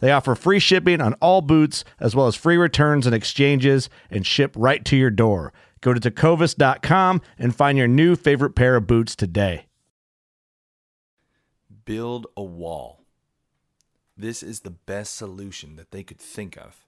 [0.00, 4.26] They offer free shipping on all boots, as well as free returns and exchanges, and
[4.26, 5.52] ship right to your door.
[5.80, 9.66] Go to tecovas.com and find your new favorite pair of boots today.
[11.84, 13.04] Build a wall.
[14.16, 16.84] This is the best solution that they could think of.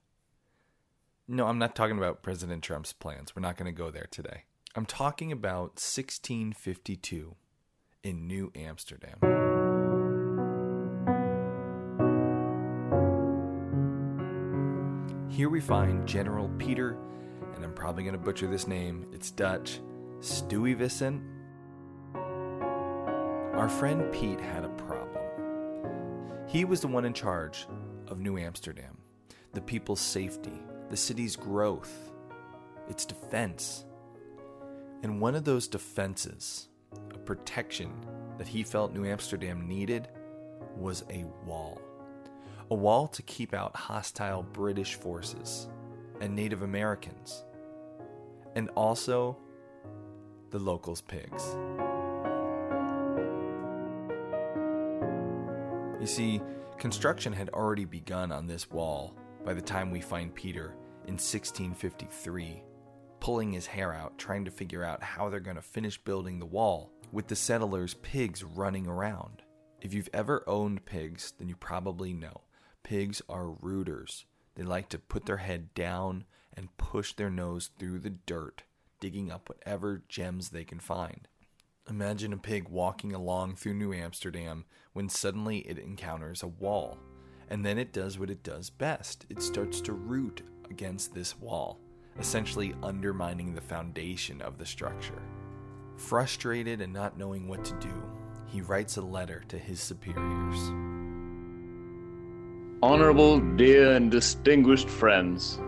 [1.28, 3.36] No, I'm not talking about President Trump's plans.
[3.36, 4.44] We're not going to go there today.
[4.74, 7.36] I'm talking about 1652
[8.02, 9.49] in New Amsterdam.
[15.30, 16.98] Here we find General Peter,
[17.54, 19.80] and I'm probably going to butcher this name, it's Dutch,
[20.18, 21.22] Stuyvesant.
[22.16, 25.22] Our friend Pete had a problem.
[26.48, 27.68] He was the one in charge
[28.08, 28.98] of New Amsterdam,
[29.52, 32.10] the people's safety, the city's growth,
[32.88, 33.84] its defense.
[35.04, 36.66] And one of those defenses,
[37.14, 37.92] a protection
[38.36, 40.08] that he felt New Amsterdam needed,
[40.76, 41.80] was a wall
[42.70, 45.68] a wall to keep out hostile British forces
[46.20, 47.44] and Native Americans,
[48.54, 49.36] and also
[50.50, 51.56] the locals' pigs.
[56.00, 56.40] You see,
[56.78, 60.76] construction had already begun on this wall by the time we find Peter
[61.06, 62.62] in 1653,
[63.18, 66.46] pulling his hair out, trying to figure out how they're going to finish building the
[66.46, 69.42] wall with the settlers' pigs running around.
[69.80, 72.42] If you've ever owned pigs, then you probably know
[72.82, 74.24] Pigs are rooters.
[74.54, 76.24] They like to put their head down
[76.54, 78.64] and push their nose through the dirt,
[79.00, 81.28] digging up whatever gems they can find.
[81.88, 86.98] Imagine a pig walking along through New Amsterdam when suddenly it encounters a wall.
[87.48, 91.80] And then it does what it does best it starts to root against this wall,
[92.18, 95.22] essentially undermining the foundation of the structure.
[95.96, 97.92] Frustrated and not knowing what to do,
[98.46, 100.89] he writes a letter to his superiors.
[102.82, 105.60] Honorable, dear, and distinguished friends,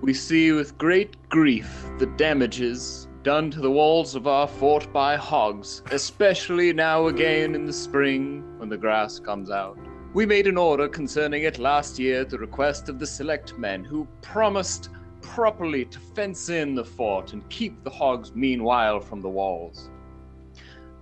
[0.00, 5.14] we see with great grief the damages done to the walls of our fort by
[5.14, 9.78] hogs, especially now again in the spring when the grass comes out.
[10.12, 13.84] We made an order concerning it last year at the request of the select men
[13.84, 14.88] who promised
[15.20, 19.88] properly to fence in the fort and keep the hogs meanwhile from the walls.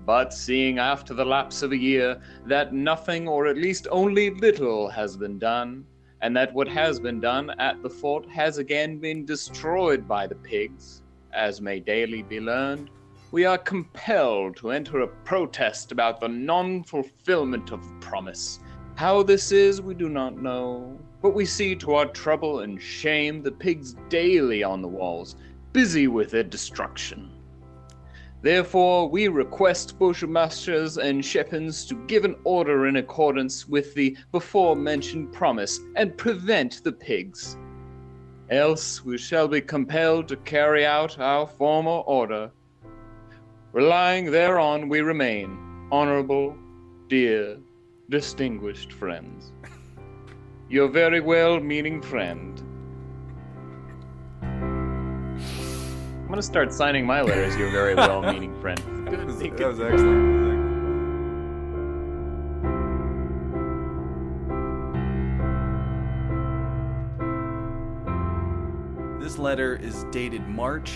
[0.05, 4.89] But seeing after the lapse of a year that nothing, or at least only little,
[4.89, 5.85] has been done,
[6.21, 10.35] and that what has been done at the fort has again been destroyed by the
[10.35, 11.03] pigs,
[11.33, 12.91] as may daily be learned,
[13.33, 18.61] we are compelled to enter a protest about the non fulfillment of promise.
[18.95, 23.43] How this is, we do not know, but we see to our trouble and shame
[23.43, 25.37] the pigs daily on the walls,
[25.73, 27.32] busy with their destruction.
[28.43, 34.75] Therefore, we request Burgomasters and Schepens to give an order in accordance with the before
[34.75, 37.57] mentioned promise and prevent the pigs.
[38.51, 42.51] Else we shall be compelled to carry out our former order.
[43.73, 45.57] Relying thereon, we remain,
[45.93, 46.57] honorable,
[47.09, 47.59] dear,
[48.11, 49.53] distinguished friends.
[50.69, 52.61] Your very well meaning friend,
[56.33, 58.79] I'm gonna start signing my letters, your very well-meaning friend.
[59.07, 60.33] that, was, that was excellent.
[69.21, 70.91] This letter is dated March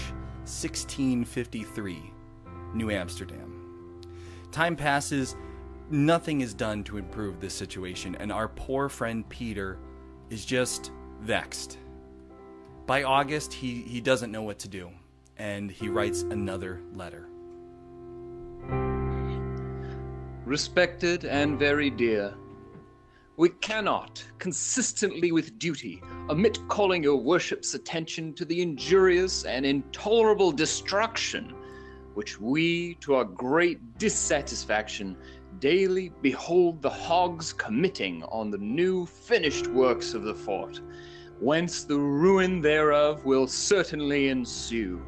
[0.44, 2.14] 1653,
[2.72, 4.00] New Amsterdam.
[4.50, 5.36] Time passes,
[5.90, 9.78] nothing is done to improve this situation, and our poor friend Peter
[10.30, 11.76] is just vexed.
[12.86, 14.90] By August, he, he doesn't know what to do,
[15.38, 17.28] and he writes another letter.
[20.44, 22.34] Respected and very dear,
[23.36, 30.52] we cannot, consistently with duty, omit calling your worship's attention to the injurious and intolerable
[30.52, 31.54] destruction
[32.16, 35.14] which we, to our great dissatisfaction,
[35.58, 40.80] daily behold the hogs committing on the new finished works of the fort,
[41.40, 44.98] whence the ruin thereof will certainly ensue.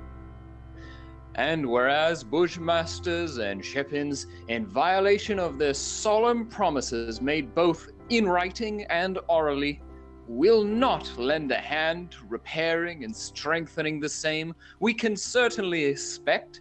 [1.38, 8.82] And whereas Burgomasters and Schepens, in violation of their solemn promises made both in writing
[8.90, 9.80] and orally,
[10.26, 16.60] will not lend a hand to repairing and strengthening the same, we can certainly expect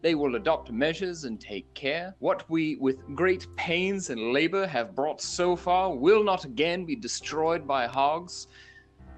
[0.00, 2.14] they will adopt measures and take care.
[2.20, 6.96] What we, with great pains and labor, have brought so far will not again be
[6.96, 8.46] destroyed by hogs,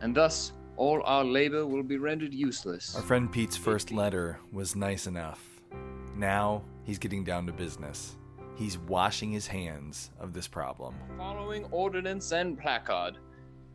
[0.00, 2.96] and thus all our labor will be rendered useless.
[2.96, 5.42] Our friend Pete's first letter was nice enough.
[6.16, 8.16] Now he's getting down to business.
[8.56, 10.94] He's washing his hands of this problem.
[11.16, 13.18] Following ordinance and placard,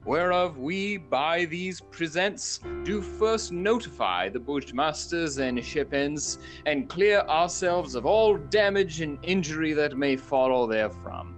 [0.05, 7.95] whereof we by these presents do first notify the burgomasters and schepens, and clear ourselves
[7.95, 11.36] of all damage and injury that may follow therefrom.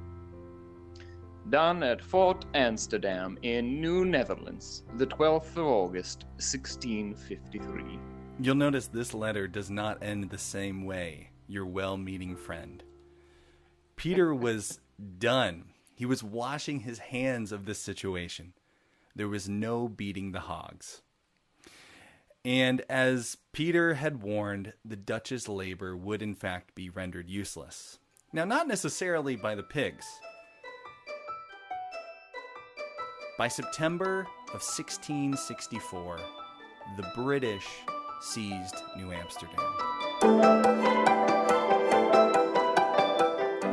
[1.50, 8.00] Done at Fort Amsterdam in New Netherlands, the 12th of August, 1653.
[8.40, 12.84] You'll notice this letter does not end the same way, your well meaning friend.
[13.96, 14.80] Peter was
[15.18, 15.66] done.
[15.96, 18.54] He was washing his hands of this situation.
[19.16, 21.02] There was no beating the hogs.
[22.46, 27.98] And as Peter had warned, the Dutch's labor would in fact be rendered useless.
[28.32, 30.06] Now, not necessarily by the pigs.
[33.40, 36.20] By September of 1664,
[36.98, 37.66] the British
[38.20, 39.56] seized New Amsterdam.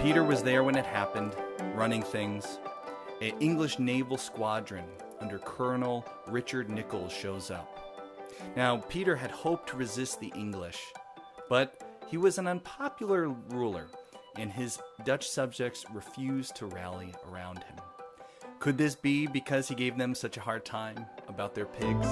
[0.00, 1.34] Peter was there when it happened,
[1.74, 2.60] running things.
[3.20, 4.84] An English naval squadron
[5.18, 7.68] under Colonel Richard Nicolls shows up.
[8.54, 10.80] Now, Peter had hoped to resist the English,
[11.48, 13.88] but he was an unpopular ruler,
[14.36, 17.80] and his Dutch subjects refused to rally around him.
[18.66, 22.08] Could this be because he gave them such a hard time about their pigs?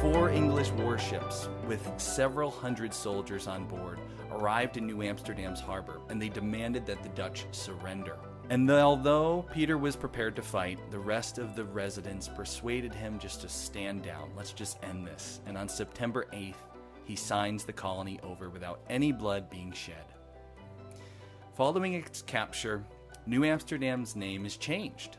[0.00, 3.98] Four English warships with several hundred soldiers on board
[4.30, 8.16] arrived in New Amsterdam's harbor and they demanded that the Dutch surrender.
[8.48, 13.40] And although Peter was prepared to fight, the rest of the residents persuaded him just
[13.40, 14.30] to stand down.
[14.36, 15.40] Let's just end this.
[15.46, 16.54] And on September 8th,
[17.06, 20.04] he signs the colony over without any blood being shed.
[21.56, 22.84] Following its capture,
[23.28, 25.18] New Amsterdam's name is changed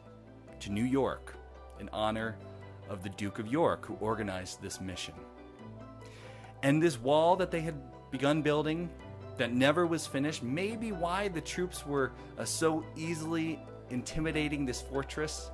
[0.62, 1.36] to New York
[1.80, 2.40] in honor
[2.90, 5.14] of the Duke of York who organized this mission.
[6.64, 7.76] And this wall that they had
[8.10, 8.90] begun building
[9.38, 13.60] that never was finished may be why the troops were uh, so easily
[13.92, 15.52] intimidating this fortress.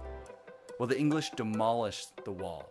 [0.80, 2.70] Well, the English demolished the wall.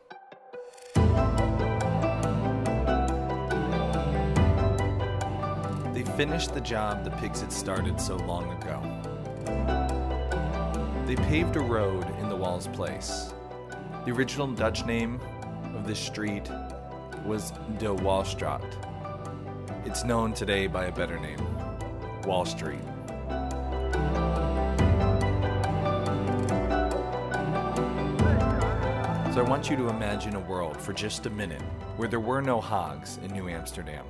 [5.92, 8.93] They finished the job the pigs had started so long ago.
[11.06, 13.34] They paved a road in the wall's place.
[14.06, 15.20] The original Dutch name
[15.74, 16.50] of this street
[17.26, 18.64] was De Wallstraat.
[19.84, 21.38] It's known today by a better name
[22.24, 22.80] Wall Street.
[29.34, 31.60] So I want you to imagine a world for just a minute
[31.98, 34.06] where there were no hogs in New Amsterdam,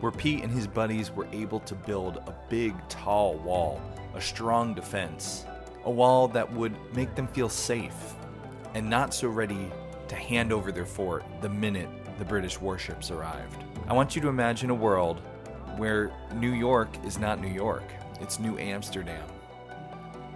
[0.00, 3.80] where Pete and his buddies were able to build a big, tall wall,
[4.16, 5.44] a strong defense,
[5.84, 8.14] a wall that would make them feel safe
[8.74, 9.70] and not so ready
[10.08, 13.64] to hand over their fort the minute the British warships arrived.
[13.86, 15.20] I want you to imagine a world
[15.76, 17.84] where New York is not New York,
[18.20, 19.26] it's New Amsterdam.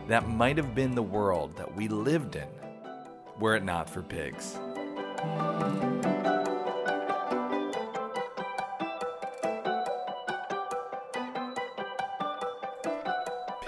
[0.08, 2.48] That might have been the world that we lived in
[3.38, 4.58] were it not for pigs.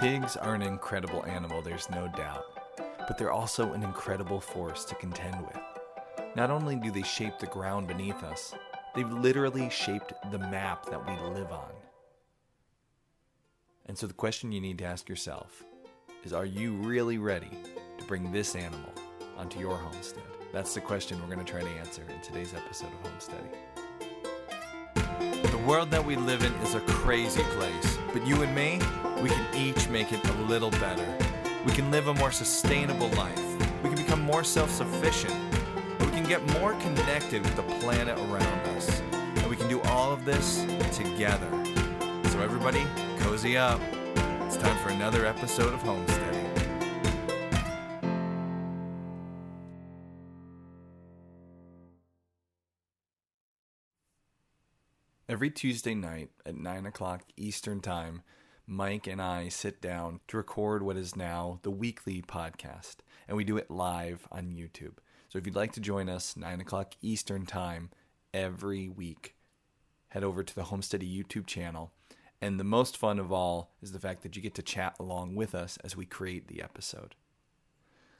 [0.05, 2.45] Pigs are an incredible animal, there's no doubt,
[3.07, 5.57] but they're also an incredible force to contend with.
[6.35, 8.53] Not only do they shape the ground beneath us,
[8.93, 11.71] they've literally shaped the map that we live on.
[13.87, 15.63] And so the question you need to ask yourself
[16.23, 17.57] is Are you really ready
[17.97, 18.93] to bring this animal
[19.35, 20.21] onto your homestead?
[20.53, 23.57] That's the question we're going to try to answer in today's episode of Homesteady.
[25.65, 28.79] The world that we live in is a crazy place, but you and me,
[29.19, 31.17] we can each make it a little better.
[31.65, 33.43] We can live a more sustainable life.
[33.81, 35.33] We can become more self sufficient.
[36.01, 39.01] We can get more connected with the planet around us.
[39.37, 40.63] And we can do all of this
[40.95, 41.49] together.
[42.29, 42.85] So, everybody,
[43.21, 43.81] cozy up.
[44.45, 46.24] It's time for another episode of Homesteady.
[55.35, 58.21] Every Tuesday night at 9 o'clock Eastern Time,
[58.65, 63.43] Mike and I sit down to record what is now the weekly podcast, and we
[63.43, 64.93] do it live on YouTube.
[65.27, 67.89] So if you'd like to join us, 9 o'clock Eastern Time
[68.33, 69.35] every week,
[70.07, 71.91] head over to the Homesteady YouTube channel.
[72.41, 75.35] And the most fun of all is the fact that you get to chat along
[75.35, 77.13] with us as we create the episode.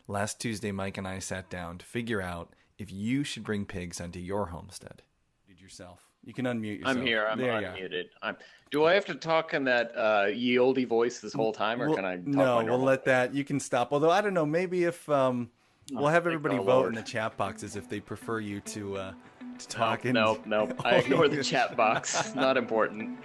[0.05, 4.01] Last Tuesday, Mike and I sat down to figure out if you should bring pigs
[4.01, 5.01] onto your homestead.
[5.48, 6.10] Did yourself.
[6.25, 6.98] You can unmute yourself.
[6.98, 7.27] I'm here.
[7.29, 8.05] I'm There unmuted.
[8.22, 8.36] I'm.
[8.72, 11.88] Do I have to talk in that uh, ye olde voice this whole time, or
[11.88, 12.15] Well, can I?
[12.17, 13.34] Talk no, we'll let that.
[13.34, 13.94] You can stop.
[13.94, 15.50] Although I don't know, maybe if um,
[15.91, 16.89] we'll have everybody vote Lord.
[16.89, 19.15] in the chat boxes if they prefer you to uh, to
[19.53, 19.65] voice?
[19.67, 20.05] talk.
[20.05, 20.70] and- Nope, nope.
[20.70, 20.82] nope.
[20.86, 22.34] I Oh, ignore the chat box.
[22.36, 23.20] Not important.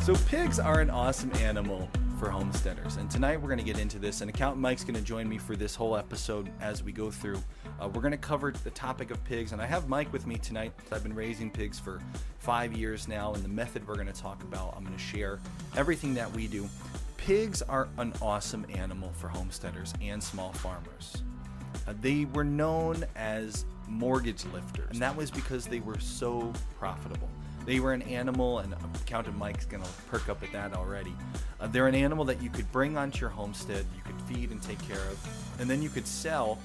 [0.00, 3.98] So pigs are an awesome animal for homesteaders, and tonight we're going to get into
[3.98, 4.20] this.
[4.20, 7.42] And accountant Mike's going to join me for this whole episode as we go through.
[7.80, 10.36] Uh, we're going to cover the topic of pigs, and I have Mike with me
[10.36, 10.72] tonight.
[10.92, 12.00] I've been raising pigs for
[12.38, 15.40] five years now, and the method we're going to talk about, I'm going to share
[15.76, 16.68] everything that we do.
[17.16, 21.22] Pigs are an awesome animal for homesteaders and small farmers.
[21.86, 27.28] Uh, they were known as mortgage lifters, and that was because they were so profitable.
[27.64, 31.14] They were an animal, and Accountant Mike's gonna perk up at that already.
[31.60, 34.62] Uh, they're an animal that you could bring onto your homestead, you could feed and
[34.62, 36.58] take care of, and then you could sell,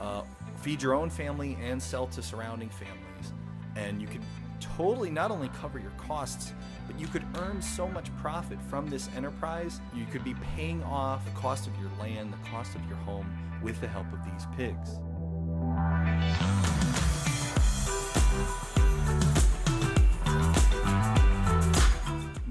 [0.00, 0.22] uh,
[0.62, 3.32] feed your own family and sell to surrounding families.
[3.74, 4.22] And you could
[4.60, 6.52] totally not only cover your costs,
[6.86, 9.80] but you could earn so much profit from this enterprise.
[9.94, 13.26] You could be paying off the cost of your land, the cost of your home
[13.62, 15.00] with the help of these pigs.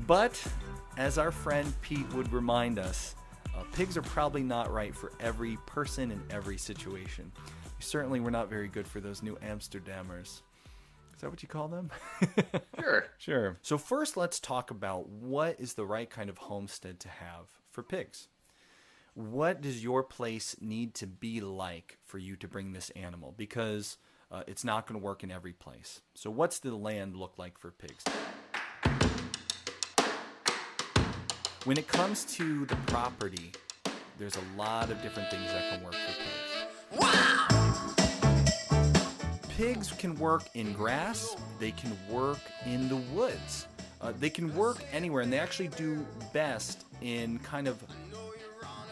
[0.07, 0.41] But
[0.97, 3.15] as our friend Pete would remind us,
[3.55, 7.31] uh, pigs are probably not right for every person in every situation.
[7.79, 10.41] Certainly, we're not very good for those new Amsterdammers.
[11.15, 11.89] Is that what you call them?
[12.79, 13.05] Sure.
[13.17, 13.57] Sure.
[13.63, 17.81] So first, let's talk about what is the right kind of homestead to have for
[17.81, 18.27] pigs.
[19.15, 23.33] What does your place need to be like for you to bring this animal?
[23.35, 23.97] Because
[24.29, 26.01] uh, it's not going to work in every place.
[26.13, 28.03] So, what's the land look like for pigs?
[31.65, 33.51] When it comes to the property,
[34.19, 37.01] there's a lot of different things that can work for pigs.
[37.01, 37.47] Wow!
[39.57, 43.65] Pigs can work in grass, they can work in the woods,
[43.99, 47.83] uh, they can work anywhere, and they actually do best in kind of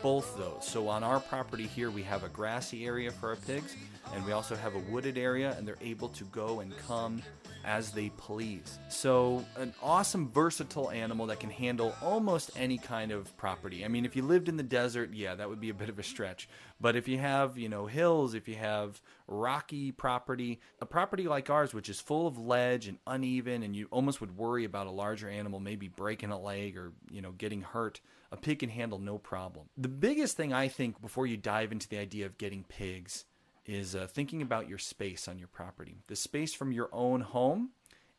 [0.01, 0.67] both those.
[0.67, 3.75] So on our property here, we have a grassy area for our pigs,
[4.15, 7.21] and we also have a wooded area, and they're able to go and come
[7.65, 8.79] as they please.
[8.89, 13.85] So an awesome, versatile animal that can handle almost any kind of property.
[13.85, 15.99] I mean, if you lived in the desert, yeah, that would be a bit of
[15.99, 16.49] a stretch.
[16.79, 21.49] But if you have, you know, hills, if you have rocky property, a property like
[21.49, 24.91] ours, which is full of ledge and uneven, and you almost would worry about a
[24.91, 28.01] larger animal maybe breaking a leg or, you know, getting hurt,
[28.31, 29.67] a pig can handle no problem.
[29.77, 33.25] The biggest thing I think before you dive into the idea of getting pigs
[33.65, 35.97] is uh, thinking about your space on your property.
[36.07, 37.69] The space from your own home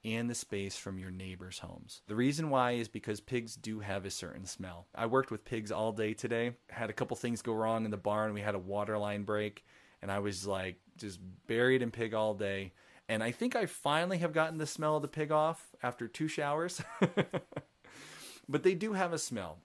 [0.04, 2.02] and the space from your neighbors' homes.
[2.06, 4.86] The reason why is because pigs do have a certain smell.
[4.94, 6.52] I worked with pigs all day today.
[6.68, 8.34] Had a couple things go wrong in the barn.
[8.34, 9.64] We had a water line break,
[10.02, 12.72] and I was like just buried in pig all day.
[13.08, 16.28] And I think I finally have gotten the smell of the pig off after two
[16.28, 16.82] showers.
[18.48, 19.58] but they do have a smell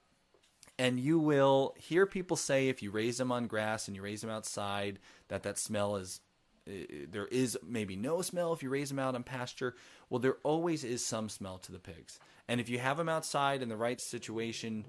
[0.80, 4.22] and you will hear people say if you raise them on grass and you raise
[4.22, 6.20] them outside that that smell is
[6.66, 6.72] uh,
[7.10, 9.76] there is maybe no smell if you raise them out on pasture.
[10.08, 12.18] Well there always is some smell to the pigs.
[12.48, 14.86] And if you have them outside in the right situation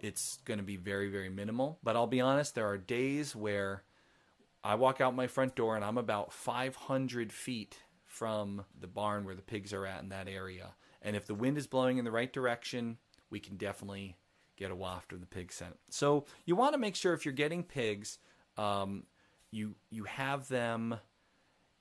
[0.00, 1.80] it's going to be very very minimal.
[1.82, 3.82] But i'll be honest there are days where
[4.62, 9.34] i walk out my front door and i'm about 500 feet from the barn where
[9.34, 10.76] the pigs are at in that area.
[11.02, 14.16] And if the wind is blowing in the right direction we can definitely
[14.56, 15.76] get a waft of the pig scent.
[15.90, 18.18] So you want to make sure if you're getting pigs,
[18.56, 19.04] um,
[19.50, 20.96] you you have them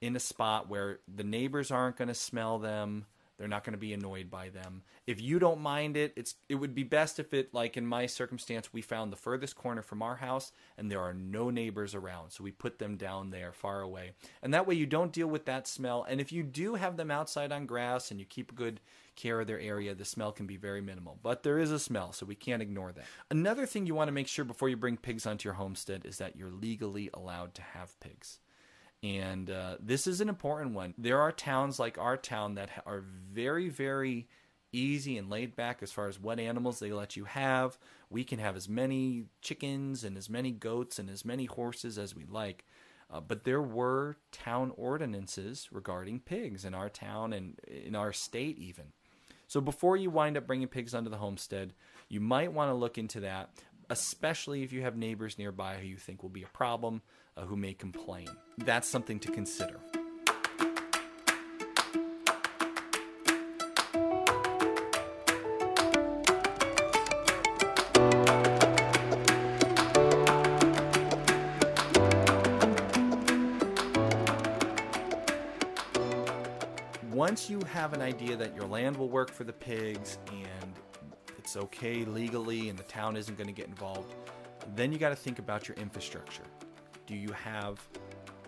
[0.02, 3.06] in a spot where the neighbors aren't going to smell them.
[3.38, 4.84] They're not going to be annoyed by them.
[5.06, 8.06] If you don't mind it, it's it would be best if it like in my
[8.06, 12.32] circumstance we found the furthest corner from our house and there are no neighbors around.
[12.32, 14.12] So we put them down there far away.
[14.42, 16.06] And that way you don't deal with that smell.
[16.08, 18.80] And if you do have them outside on grass and you keep good
[19.16, 21.20] care of their area, the smell can be very minimal.
[21.22, 23.06] But there is a smell, so we can't ignore that.
[23.32, 26.18] Another thing you want to make sure before you bring pigs onto your homestead is
[26.18, 28.40] that you're legally allowed to have pigs.
[29.04, 30.94] And uh, this is an important one.
[30.98, 34.28] There are towns like our town that are very, very
[34.72, 37.78] easy and laid back as far as what animals they let you have.
[38.10, 42.16] We can have as many chickens and as many goats and as many horses as
[42.16, 42.66] we like.
[43.12, 48.58] Uh, but there were town ordinances regarding pigs in our town and in our state,
[48.58, 48.86] even.
[49.48, 51.74] So before you wind up bringing pigs onto the homestead,
[52.10, 53.50] you might want to look into that,
[53.90, 57.02] especially if you have neighbors nearby who you think will be a problem
[57.38, 58.28] uh, who may complain.
[58.58, 59.80] That's something to consider.
[77.28, 80.74] Once you have an idea that your land will work for the pigs and
[81.40, 84.14] it's okay legally and the town isn't going to get involved,
[84.76, 86.44] then you got to think about your infrastructure.
[87.08, 87.82] Do you have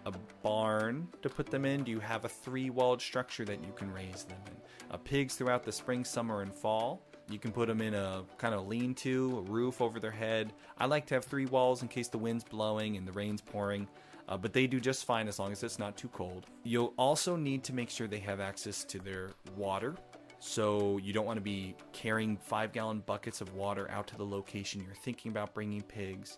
[0.05, 0.11] a
[0.43, 1.85] barn to put them in?
[1.85, 4.53] Do you have a three walled structure that you can raise them in?
[4.91, 7.01] Uh, pigs throughout the spring, summer, and fall.
[7.31, 10.53] You can put them in a kind of lean to, a roof over their head.
[10.77, 13.87] I like to have three walls in case the wind's blowing and the rain's pouring,
[14.27, 16.45] uh, but they do just fine as long as it's not too cold.
[16.63, 19.95] You'll also need to make sure they have access to their water.
[20.39, 24.25] So you don't want to be carrying five gallon buckets of water out to the
[24.25, 26.37] location you're thinking about bringing pigs.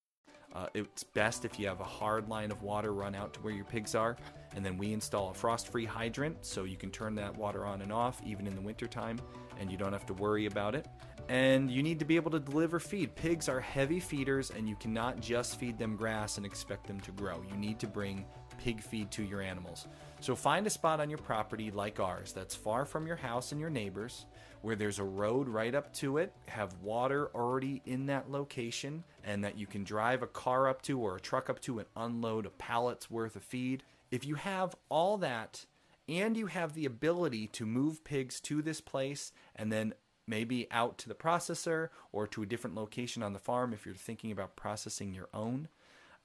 [0.53, 3.53] Uh, it's best if you have a hard line of water run out to where
[3.53, 4.17] your pigs are,
[4.55, 7.81] and then we install a frost free hydrant so you can turn that water on
[7.81, 9.19] and off even in the wintertime
[9.61, 10.87] and you don't have to worry about it.
[11.29, 13.15] And you need to be able to deliver feed.
[13.15, 17.11] Pigs are heavy feeders, and you cannot just feed them grass and expect them to
[17.11, 17.41] grow.
[17.49, 18.25] You need to bring
[18.57, 19.87] pig feed to your animals.
[20.19, 23.61] So find a spot on your property like ours that's far from your house and
[23.61, 24.25] your neighbors
[24.61, 29.43] where there's a road right up to it, have water already in that location, and
[29.43, 32.45] that you can drive a car up to or a truck up to and unload
[32.45, 33.83] a pallet's worth of feed.
[34.11, 35.65] If you have all that
[36.07, 39.93] and you have the ability to move pigs to this place and then
[40.27, 43.95] maybe out to the processor or to a different location on the farm if you're
[43.95, 45.67] thinking about processing your own,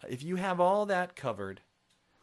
[0.08, 1.62] if you have all that covered,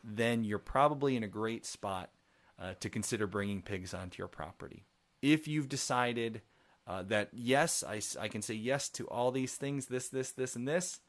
[0.03, 2.11] then you're probably in a great spot
[2.59, 4.83] uh, to consider bringing pigs onto your property
[5.23, 6.41] if you've decided
[6.85, 10.55] uh, that yes, I, I can say yes to all these things, this, this, this,
[10.55, 10.99] and this,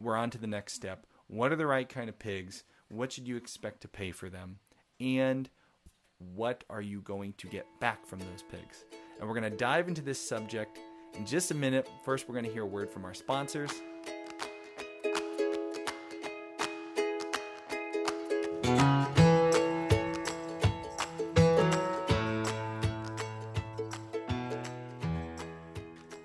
[0.00, 1.04] we're on to the next step.
[1.26, 2.62] What are the right kind of pigs?
[2.88, 4.60] What should you expect to pay for them?
[5.00, 5.50] And
[6.34, 8.84] what are you going to get back from those pigs?
[9.18, 10.78] And we're going to dive into this subject
[11.14, 11.88] in just a minute.
[12.04, 13.72] First, we're going to hear a word from our sponsors.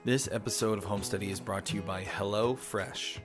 [0.05, 3.17] This episode of Homesteady is brought to you by HelloFresh.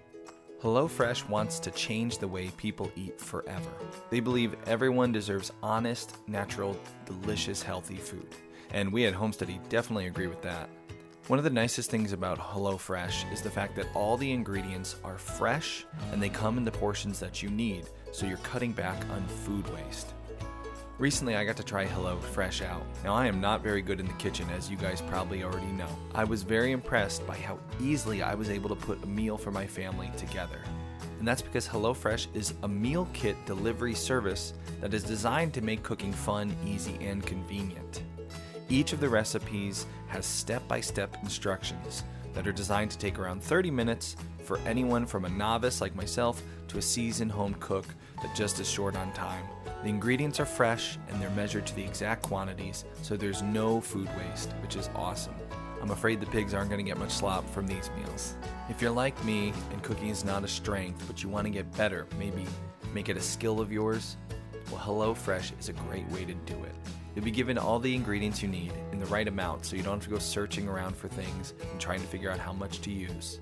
[0.62, 3.70] HelloFresh wants to change the way people eat forever.
[4.08, 8.34] They believe everyone deserves honest, natural, delicious, healthy food.
[8.70, 10.70] And we at Homesteady definitely agree with that.
[11.26, 15.18] One of the nicest things about HelloFresh is the fact that all the ingredients are
[15.18, 19.28] fresh and they come in the portions that you need, so you're cutting back on
[19.28, 20.14] food waste.
[21.00, 22.82] Recently, I got to try HelloFresh out.
[23.02, 25.88] Now, I am not very good in the kitchen, as you guys probably already know.
[26.14, 29.50] I was very impressed by how easily I was able to put a meal for
[29.50, 30.60] my family together.
[31.18, 35.82] And that's because HelloFresh is a meal kit delivery service that is designed to make
[35.82, 38.02] cooking fun, easy, and convenient.
[38.68, 43.42] Each of the recipes has step by step instructions that are designed to take around
[43.42, 47.86] 30 minutes for anyone from a novice like myself to a seasoned home cook
[48.22, 49.46] that just is short on time.
[49.82, 54.10] The ingredients are fresh and they're measured to the exact quantities, so there's no food
[54.18, 55.34] waste, which is awesome.
[55.80, 58.36] I'm afraid the pigs aren't going to get much slop from these meals.
[58.68, 61.74] If you're like me and cooking is not a strength, but you want to get
[61.78, 62.44] better, maybe
[62.92, 64.18] make it a skill of yours,
[64.70, 66.74] well, HelloFresh is a great way to do it.
[67.14, 69.94] You'll be given all the ingredients you need in the right amount so you don't
[69.94, 72.90] have to go searching around for things and trying to figure out how much to
[72.90, 73.40] use.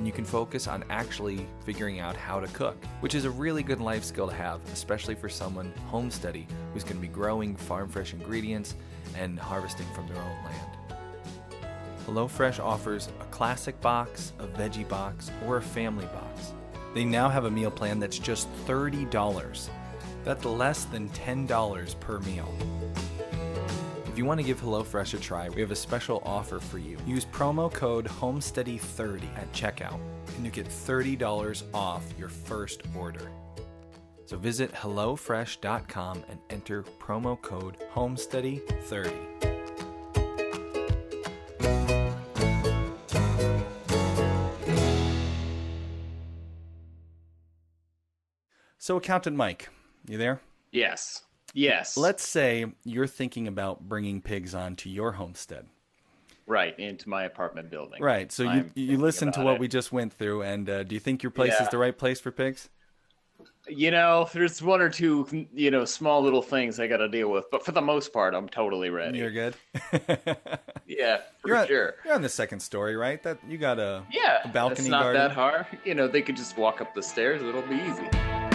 [0.00, 3.62] And you can focus on actually figuring out how to cook, which is a really
[3.62, 7.54] good life skill to have, especially for someone home study who's going to be growing
[7.54, 8.76] farm fresh ingredients
[9.14, 10.70] and harvesting from their own land.
[12.06, 16.54] HelloFresh offers a classic box, a veggie box, or a family box.
[16.94, 19.68] They now have a meal plan that's just $30.
[20.24, 22.50] That's less than $10 per meal.
[24.10, 26.98] If you want to give HelloFresh a try, we have a special offer for you.
[27.06, 30.00] Use promo code HOMESTEADY30 at checkout,
[30.34, 33.30] and you get $30 off your first order.
[34.26, 39.12] So visit HelloFresh.com and enter promo code HOMESTEADY30.
[48.76, 49.68] So, Accountant Mike,
[50.08, 50.40] you there?
[50.72, 51.22] Yes.
[51.54, 51.96] Yes.
[51.96, 55.66] Let's say you're thinking about bringing pigs onto your homestead.
[56.46, 58.02] right into my apartment building.
[58.02, 58.30] Right.
[58.32, 59.60] So you, I'm you thinking listened to what it.
[59.60, 62.20] we just went through, and uh, do you think your place is the right place
[62.20, 62.68] for pigs?
[63.68, 67.30] You know, there's one or two, you know, small little things I got to deal
[67.30, 69.18] with, but for the most part, I'm totally ready.
[69.18, 69.54] You're good.
[70.86, 71.94] yeah, for you're on, sure.
[72.04, 73.22] You're on the second story, right?
[73.22, 75.22] That you got a Yeah, a balcony it's not garden.
[75.22, 75.66] that hard.
[75.84, 77.42] You know, they could just walk up the stairs.
[77.42, 78.49] It'll be easy.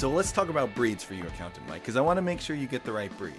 [0.00, 2.56] So let's talk about breeds for you, Accountant Mike, because I want to make sure
[2.56, 3.34] you get the right breed.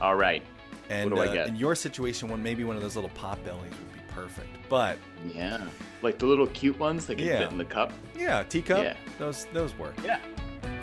[0.00, 0.42] All right.
[0.90, 1.46] And do I uh, get?
[1.46, 4.48] in your situation, one maybe one of those little pot bellies would be perfect.
[4.68, 5.64] But Yeah.
[6.02, 7.38] Like the little cute ones that can Yeah.
[7.38, 7.92] fit in the cup.
[8.16, 8.96] yeah, teacup, Yeah.
[9.20, 9.94] those those work.
[10.02, 10.18] Yeah.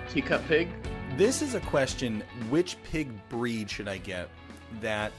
[0.07, 0.69] Teacup pig.
[1.17, 4.29] This is a question: Which pig breed should I get?
[4.79, 5.11] That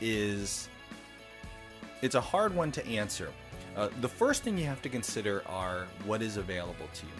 [0.00, 0.70] is,
[2.00, 3.30] it's a hard one to answer.
[3.76, 7.12] Uh, the first thing you have to consider are what is available to you.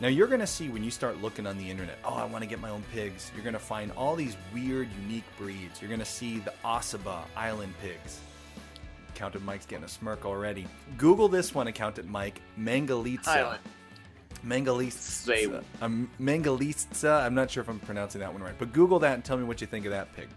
[0.00, 2.42] Now you're going to see when you start looking on the internet, oh, I want
[2.44, 3.32] to get my own pigs.
[3.34, 5.80] You're going to find all these weird, unique breeds.
[5.82, 8.20] You're going to see the Ossabaw Island pigs.
[9.10, 10.66] Accountant Mike's getting a smirk already.
[10.98, 13.26] Google this one, Accountant Mike, Mangalitsa.
[13.26, 13.60] Island.
[14.46, 14.92] Mangalitsa.
[14.92, 17.24] Say- Um, Mangalitsa.
[17.24, 19.42] I'm not sure if I'm pronouncing that one right, but Google that and tell me
[19.42, 20.28] what you think of that pig.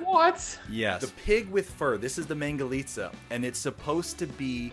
[0.00, 0.58] What?
[0.70, 1.00] Yes.
[1.00, 1.98] The pig with fur.
[1.98, 4.72] This is the Mangalitsa, and it's supposed to be.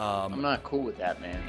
[0.00, 1.40] Um, I'm not cool with that, man.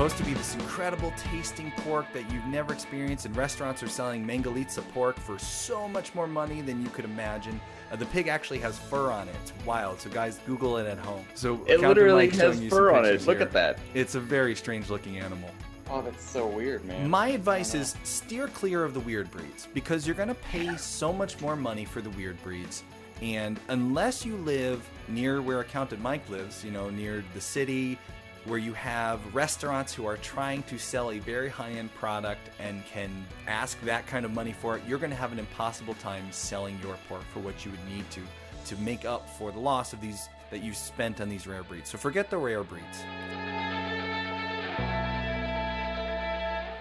[0.00, 4.26] Supposed to be this incredible tasting pork that you've never experienced, and restaurants are selling
[4.26, 7.60] Mangalitsa pork for so much more money than you could imagine.
[7.92, 9.34] Uh, the pig actually has fur on it.
[9.42, 10.00] It's wild.
[10.00, 11.22] So, guys, Google it at home.
[11.34, 13.26] So, It literally Mike's has showing you some fur on it.
[13.26, 13.46] Look here.
[13.46, 13.78] at that.
[13.92, 15.50] It's a very strange looking animal.
[15.90, 17.10] Oh, that's so weird, man.
[17.10, 21.12] My advice is steer clear of the weird breeds because you're going to pay so
[21.12, 22.84] much more money for the weird breeds.
[23.20, 27.98] And unless you live near where Accountant Mike lives, you know, near the city,
[28.44, 32.84] where you have restaurants who are trying to sell a very high end product and
[32.86, 33.10] can
[33.46, 36.78] ask that kind of money for it, you're going to have an impossible time selling
[36.82, 38.20] your pork for what you would need to
[38.66, 41.90] to make up for the loss of these that you spent on these rare breeds.
[41.90, 43.04] So forget the rare breeds.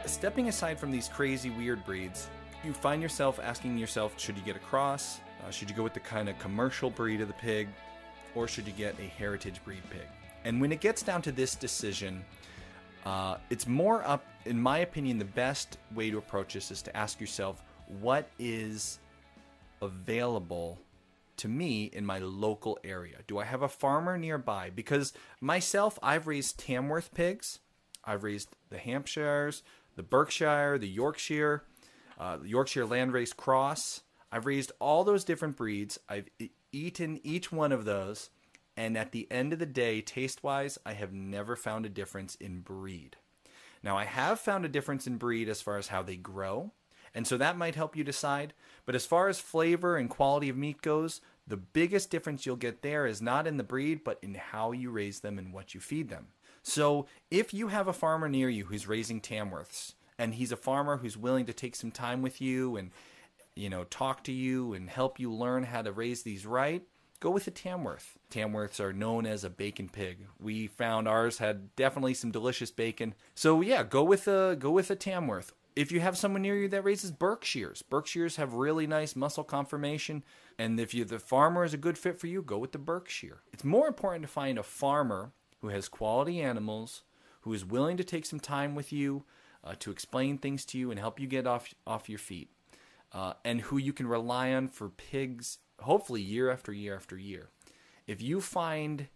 [0.06, 2.28] Stepping aside from these crazy weird breeds,
[2.64, 5.20] you find yourself asking yourself should you get a cross?
[5.46, 7.70] Uh, should you go with the kind of commercial breed of the pig?
[8.36, 10.08] Or should you get a heritage breed pig?
[10.46, 12.24] And when it gets down to this decision,
[13.06, 16.96] uh, it's more up, in my opinion, the best way to approach this is to
[16.96, 17.64] ask yourself
[18.02, 19.00] what is
[19.82, 20.80] available
[21.38, 23.18] to me in my local area?
[23.26, 24.72] Do I have a farmer nearby?
[24.76, 27.60] Because myself, I've raised Tamworth pigs,
[28.04, 29.64] I've raised the Hampshires,
[29.96, 31.64] the Berkshire, the Yorkshire,
[32.20, 34.02] uh, the Yorkshire Landrace Cross.
[34.32, 35.98] I've raised all those different breeds.
[36.08, 36.28] I've
[36.72, 38.30] eaten each one of those.
[38.80, 42.36] And at the end of the day, taste wise, I have never found a difference
[42.36, 43.18] in breed.
[43.84, 46.72] Now, I have found a difference in breed as far as how they grow,
[47.14, 48.54] and so that might help you decide.
[48.86, 52.82] But as far as flavor and quality of meat goes, the biggest difference you'll get
[52.82, 55.82] there is not in the breed, but in how you raise them and what you
[55.82, 56.28] feed them.
[56.64, 60.96] So, if you have a farmer near you who's raising Tamworths, and he's a farmer
[60.96, 62.92] who's willing to take some time with you and
[63.56, 66.84] you know talk to you and help you learn how to raise these right,
[67.20, 68.18] go with a Tamworth.
[68.32, 70.28] Tamworths are known as a bacon pig.
[70.40, 73.14] We found ours had definitely some delicious bacon.
[73.36, 75.54] So yeah, go with a go with a Tamworth.
[75.76, 80.24] If you have someone near you that raises Berkshires, Berkshires have really nice muscle conformation,
[80.58, 83.42] and if you the farmer is a good fit for you, go with the Berkshire.
[83.54, 87.04] It's more important to find a farmer who has quality animals,
[87.42, 89.24] who is willing to take some time with you,
[89.64, 92.50] uh, to explain things to you and help you get off off your feet
[93.12, 97.50] uh, and who you can rely on for pigs, hopefully year after year after year.
[98.08, 99.08] If you find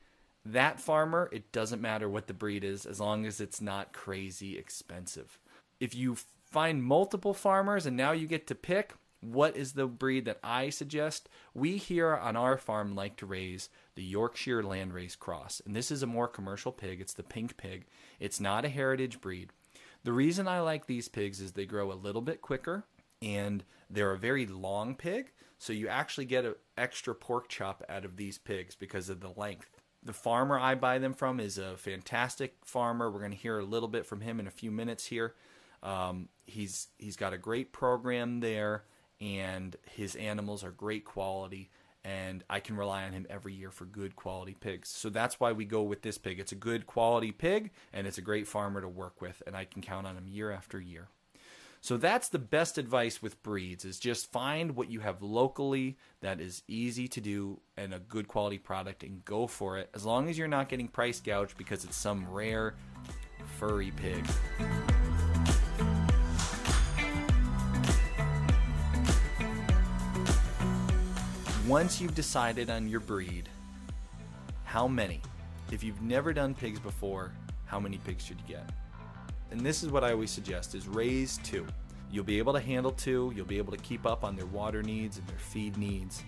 [0.46, 4.58] that farmer, it doesn't matter what the breed is as long as it's not crazy
[4.58, 5.40] expensive.
[5.80, 6.18] If you
[6.52, 10.70] find multiple farmers and now you get to pick, what is the breed that I
[10.70, 11.30] suggest?
[11.54, 15.62] We here on our farm like to raise the Yorkshire Landrace Cross.
[15.66, 17.00] And this is a more commercial pig.
[17.00, 17.86] It's the pink pig.
[18.20, 19.50] It's not a heritage breed.
[20.04, 22.84] The reason I like these pigs is they grow a little bit quicker
[23.22, 25.32] and they're a very long pig.
[25.64, 29.30] So you actually get an extra pork chop out of these pigs because of the
[29.30, 29.70] length.
[30.04, 33.10] The farmer I buy them from is a fantastic farmer.
[33.10, 35.36] We're going to hear a little bit from him in a few minutes here.
[35.82, 38.84] Um, he's he's got a great program there,
[39.22, 41.70] and his animals are great quality.
[42.04, 44.90] And I can rely on him every year for good quality pigs.
[44.90, 46.42] So that's why we go with this pig.
[46.42, 49.64] It's a good quality pig, and it's a great farmer to work with, and I
[49.64, 51.08] can count on him year after year.
[51.84, 56.40] So that's the best advice with breeds is just find what you have locally that
[56.40, 60.30] is easy to do and a good quality product and go for it as long
[60.30, 62.76] as you're not getting price gouged because it's some rare
[63.60, 64.26] furry pig.
[71.68, 73.50] Once you've decided on your breed,
[74.64, 75.20] how many?
[75.70, 77.34] If you've never done pigs before,
[77.66, 78.70] how many pigs should you get?
[79.54, 81.64] And this is what I always suggest is raise two.
[82.12, 84.82] You'll be able to handle two, you'll be able to keep up on their water
[84.82, 86.24] needs and their feed needs.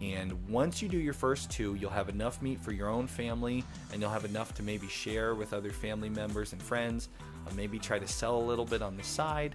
[0.00, 3.62] And once you do your first two, you'll have enough meat for your own family
[3.92, 7.10] and you'll have enough to maybe share with other family members and friends,
[7.46, 9.54] uh, maybe try to sell a little bit on the side.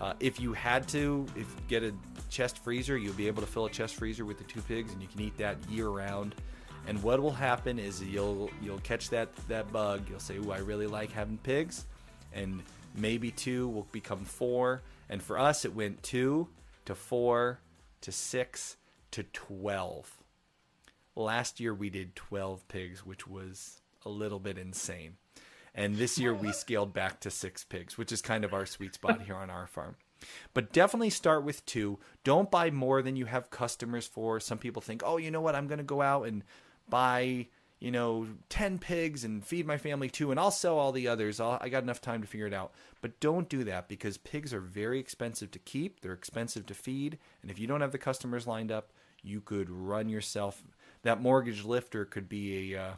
[0.00, 1.92] Uh, if you had to, if you get a
[2.30, 5.02] chest freezer, you'll be able to fill a chest freezer with the two pigs, and
[5.02, 6.36] you can eat that year round.
[6.86, 10.02] And what will happen is you'll you'll catch that that bug.
[10.08, 11.86] You'll say, "Oh, I really like having pigs,"
[12.34, 12.62] and
[12.94, 14.82] maybe two will become four.
[15.08, 16.48] And for us, it went two
[16.84, 17.60] to four
[18.00, 18.76] to six
[19.10, 20.18] to twelve.
[21.14, 25.16] Last year we did twelve pigs, which was a little bit insane.
[25.74, 28.94] And this year we scaled back to six pigs, which is kind of our sweet
[28.94, 29.96] spot here on our farm.
[30.54, 31.98] But definitely start with two.
[32.24, 34.38] Don't buy more than you have customers for.
[34.38, 35.54] Some people think, oh, you know what?
[35.54, 36.44] I'm going to go out and
[36.88, 37.48] buy,
[37.82, 41.40] you know, 10 pigs and feed my family too, and I'll sell all the others.
[41.40, 42.72] I'll, I got enough time to figure it out.
[43.00, 47.18] But don't do that because pigs are very expensive to keep, they're expensive to feed.
[47.42, 48.92] And if you don't have the customers lined up,
[49.22, 50.62] you could run yourself.
[51.02, 52.80] That mortgage lifter could be a.
[52.80, 52.92] Uh,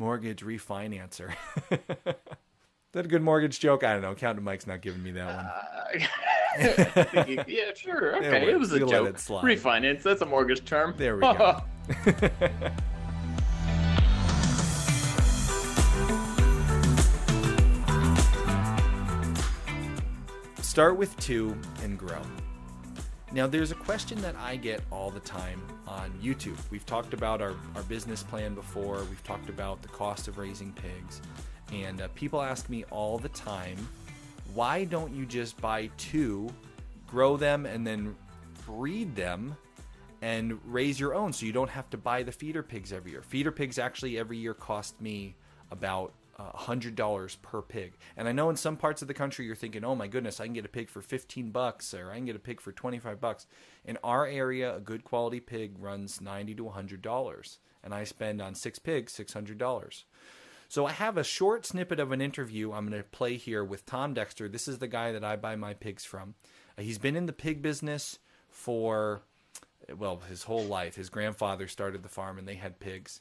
[0.00, 1.34] mortgage refinancer.
[2.92, 3.84] That a good mortgage joke?
[3.84, 4.16] I don't know.
[4.16, 5.46] Captain Mike's not giving me that one.
[7.06, 8.16] Uh, yeah, sure.
[8.16, 9.10] Okay, Yeah, it was a joke.
[9.10, 9.14] it.
[9.14, 10.02] Refinance.
[10.02, 10.94] That's a mortgage term.
[10.96, 11.60] There we go.
[20.70, 22.22] Start with two and grow.
[23.32, 26.56] Now, there's a question that I get all the time on YouTube.
[26.70, 30.72] We've talked about our, our business plan before, we've talked about the cost of raising
[30.74, 31.22] pigs,
[31.72, 33.76] and uh, people ask me all the time
[34.54, 36.48] why don't you just buy two,
[37.08, 38.14] grow them, and then
[38.64, 39.56] breed them
[40.22, 43.22] and raise your own so you don't have to buy the feeder pigs every year?
[43.22, 45.34] Feeder pigs actually every year cost me
[45.72, 46.12] about
[46.52, 47.94] $100 per pig.
[48.16, 50.44] And I know in some parts of the country you're thinking, "Oh my goodness, I
[50.44, 53.20] can get a pig for 15 bucks or I can get a pig for 25
[53.20, 53.46] bucks."
[53.84, 58.54] In our area, a good quality pig runs 90 to $100, and I spend on
[58.54, 60.04] 6 pigs $600.
[60.68, 63.86] So I have a short snippet of an interview I'm going to play here with
[63.86, 64.48] Tom Dexter.
[64.48, 66.34] This is the guy that I buy my pigs from.
[66.78, 69.22] Uh, he's been in the pig business for
[69.98, 70.94] well, his whole life.
[70.96, 73.20] His grandfather started the farm and they had pigs.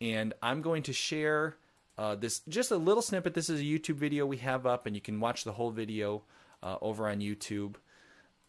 [0.00, 1.56] And I'm going to share
[1.98, 3.34] uh, this just a little snippet.
[3.34, 6.22] This is a YouTube video we have up, and you can watch the whole video
[6.62, 7.74] uh, over on YouTube.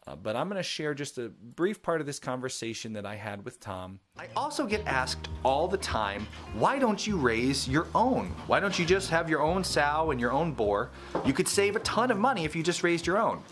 [0.07, 3.15] Uh, but I'm going to share just a brief part of this conversation that I
[3.15, 3.99] had with Tom.
[4.17, 8.27] I also get asked all the time, why don't you raise your own?
[8.47, 10.89] Why don't you just have your own sow and your own boar?
[11.25, 13.43] You could save a ton of money if you just raised your own.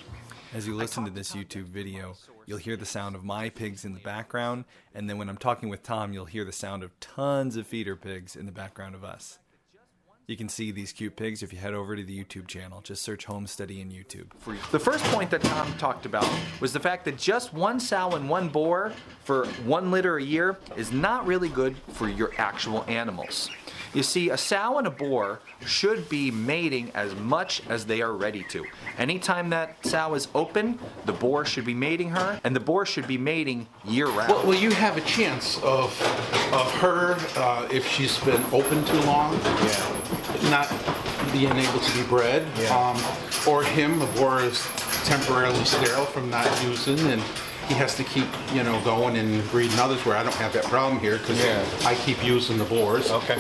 [0.53, 3.93] As you listen to this YouTube video, you'll hear the sound of my pigs in
[3.93, 4.63] the background,
[4.95, 7.95] and then when I'm talking with Tom, you'll hear the sound of tons of feeder
[7.95, 9.37] pigs in the background of us.
[10.27, 12.81] You can see these cute pigs if you head over to the YouTube channel.
[12.81, 14.25] Just search Homesteady in YouTube.
[14.71, 18.29] The first point that Tom talked about was the fact that just one sow and
[18.29, 18.91] one boar
[19.23, 23.49] for one litter a year is not really good for your actual animals.
[23.93, 28.11] You see, a sow and a boar should be mating as much as they are
[28.11, 28.65] ready to.
[28.97, 33.07] Anytime that sow is open, the boar should be mating her, and the boar should
[33.07, 34.29] be mating year round.
[34.29, 35.89] Well, well, you have a chance of
[36.53, 39.33] of her uh, if she's been open too long,
[40.49, 40.69] not
[41.31, 42.97] being able to be bred, um,
[43.47, 44.65] or him, the boar is
[45.05, 47.21] temporarily sterile from not using, and
[47.67, 50.05] he has to keep you know going and breeding others.
[50.05, 51.63] Where I don't have that problem here because Yeah.
[51.85, 53.11] I keep using the boars.
[53.11, 53.37] Okay.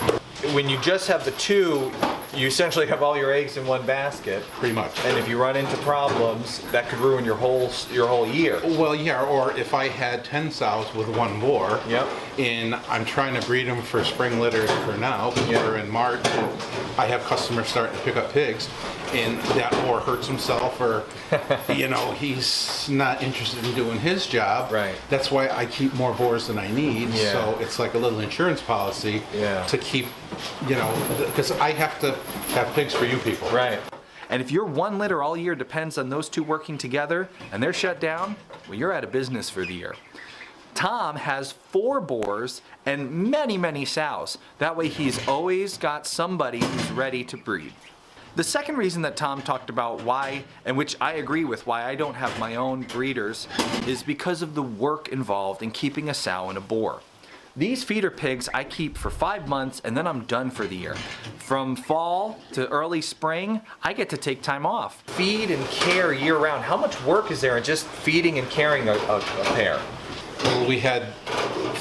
[0.53, 1.91] when you just have the two,
[2.37, 4.43] you essentially have all your eggs in one basket.
[4.59, 4.91] Pretty much.
[5.05, 8.59] And if you run into problems, that could ruin your whole your whole year.
[8.63, 12.07] Well, yeah, or if I had 10 sows with one boar, Yep.
[12.37, 15.63] and I'm trying to breed them for spring litters for now, Yep.
[15.65, 16.25] or in March,
[16.97, 18.69] I have customers starting to pick up pigs,
[19.13, 21.03] and that boar hurts himself, or,
[21.73, 24.71] you know, he's not interested in doing his job.
[24.71, 24.95] Right.
[25.09, 27.31] That's why I keep more boars than I need, Yeah.
[27.33, 29.63] so it's like a little insurance policy Yeah.
[29.65, 30.07] to keep,
[30.67, 30.91] you know,
[31.27, 32.15] because I have to
[32.53, 33.49] have pigs for you people.
[33.49, 33.79] Right.
[34.29, 37.73] And if your one litter all year depends on those two working together and they're
[37.73, 38.35] shut down,
[38.67, 39.95] well, you're out of business for the year.
[40.73, 44.37] Tom has four boars and many, many sows.
[44.59, 47.73] That way, he's always got somebody who's ready to breed.
[48.35, 51.95] The second reason that Tom talked about why, and which I agree with, why I
[51.95, 53.47] don't have my own breeders,
[53.87, 57.01] is because of the work involved in keeping a sow and a boar.
[57.57, 60.93] These feeder pigs I keep for five months and then I'm done for the year.
[61.39, 65.01] From fall to early spring, I get to take time off.
[65.07, 66.63] Feed and care year round.
[66.63, 69.81] How much work is there in just feeding and caring a, a, a pair?
[70.43, 71.13] Well, we had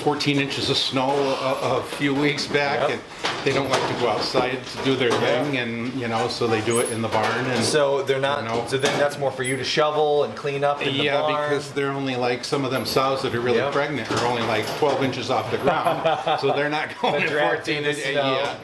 [0.02, 2.90] 14 inches of snow a, a few weeks back, Yep.
[2.90, 6.46] and they don't like to go outside to do their thing, and you know, so
[6.46, 7.46] they do it in the barn.
[7.46, 8.42] And So they're not.
[8.42, 8.64] You know.
[8.66, 11.48] So then that's more for you to shovel and clean up in the yeah, barn.
[11.50, 13.72] because they're only like some of them sows that are really Yep.
[13.72, 16.02] pregnant are only like 12 inches off the ground,
[16.40, 18.14] so they're not going They're dragged 14 in the inches.
[18.14, 18.56] Yeah.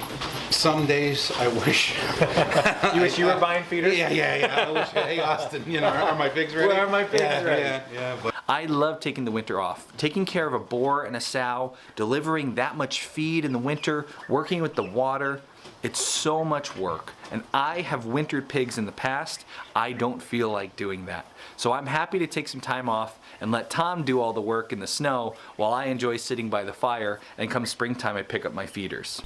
[0.51, 1.95] Some days I wish.
[2.95, 3.97] you wish you were buying feeders.
[3.97, 4.67] Yeah, yeah, yeah.
[4.69, 6.69] I wish, hey, Austin, you know, are my pigs ready?
[6.69, 7.63] Where are my pigs yeah, ready?
[7.63, 8.17] Yeah, yeah.
[8.23, 9.97] But I love taking the winter off.
[9.97, 14.07] Taking care of a boar and a sow, delivering that much feed in the winter,
[14.29, 15.41] working with the water.
[15.83, 17.13] It's so much work.
[17.31, 19.45] And I have wintered pigs in the past.
[19.77, 21.27] I don't feel like doing that.
[21.57, 24.73] So I'm happy to take some time off and let Tom do all the work
[24.73, 28.45] in the snow while I enjoy sitting by the fire and come springtime I pick
[28.45, 29.23] up my feeders.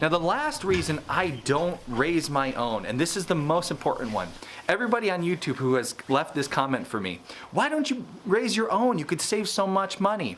[0.00, 4.12] Now, the last reason I don't raise my own, and this is the most important
[4.12, 4.28] one.
[4.68, 7.20] Everybody on YouTube who has left this comment for me,
[7.52, 8.98] why don't you raise your own?
[8.98, 10.36] You could save so much money.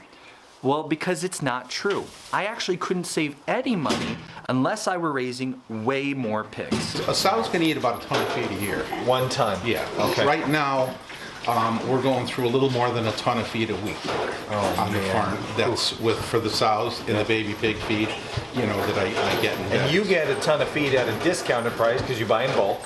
[0.62, 2.04] Well, because it's not true.
[2.32, 4.16] I actually couldn't save any money
[4.48, 7.00] unless I were raising way more pigs.
[7.08, 8.84] a sow's going to eat about a ton of feed a year.
[9.04, 9.58] One ton.
[9.66, 9.88] Yeah.
[9.98, 10.24] Okay.
[10.24, 10.94] Right now,
[11.48, 13.96] um, we're going through a little more than a ton of feed a week
[14.50, 15.36] on the farm.
[15.56, 18.08] That's with for the sows and the baby pig feed,
[18.54, 19.58] you know, that I, I get.
[19.58, 22.44] In And you get a ton of feed at a discounted price because you buy
[22.44, 22.80] in bulk.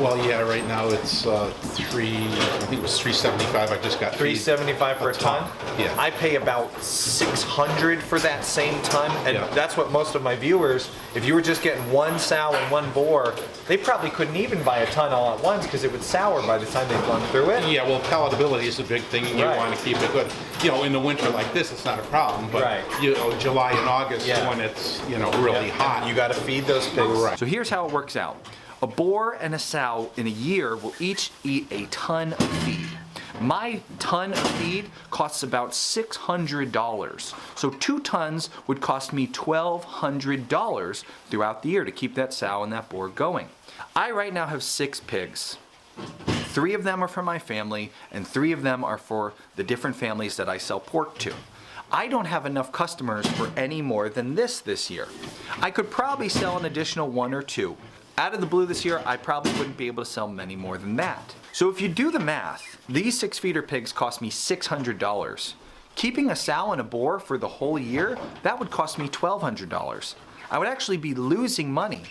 [0.00, 0.40] Well, yeah.
[0.40, 2.16] Right now it's uh, three.
[2.16, 3.70] I think it was three seventy five.
[3.72, 4.14] I just got.
[4.14, 5.50] Three seventy five for a ton.
[5.78, 5.94] Yeah.
[5.98, 9.46] I pay about six hundred for that same ton, and Yeah.
[9.54, 10.90] that's what most of my viewers.
[11.14, 13.34] If you were just getting one sow and one boar,
[13.68, 16.58] they probably couldn't even buy a ton all at once because it would sour by
[16.58, 17.64] the time they've gone through it.
[17.70, 19.56] Yeah, well, palatability is a big thing, and you Right.
[19.56, 20.30] want to keep it good.
[20.62, 22.84] You know, in the winter like this, it's not a problem, but Right.
[23.00, 24.46] you know, July and August Yeah.
[24.48, 25.74] when it's you know really Yeah.
[25.74, 26.06] hot.
[26.08, 27.18] You got to feed those pigs.
[27.18, 27.38] Right.
[27.38, 28.36] So here's how it works out.
[28.86, 32.86] A boar and a sow in a year will each eat a ton of feed.
[33.40, 37.34] My ton of feed costs about $600.
[37.58, 42.72] So two tons would cost me $1,200 throughout the year to keep that sow and
[42.72, 43.48] that boar going.
[43.96, 45.58] I right now have six pigs.
[46.28, 49.96] Three of them are for my family, and three of them are for the different
[49.96, 51.34] families that I sell pork to.
[51.90, 55.08] I don't have enough customers for any more than this this year.
[55.60, 57.76] I could probably sell an additional one or two.
[58.18, 60.78] Out of the blue this year, I probably wouldn't be able to sell many more
[60.78, 61.34] than that.
[61.52, 65.52] So if you do the math, these six feeder pigs cost me $600.
[65.96, 70.14] Keeping a sow and a boar for the whole year, that would cost me $1,200.
[70.50, 72.04] I would actually be losing money.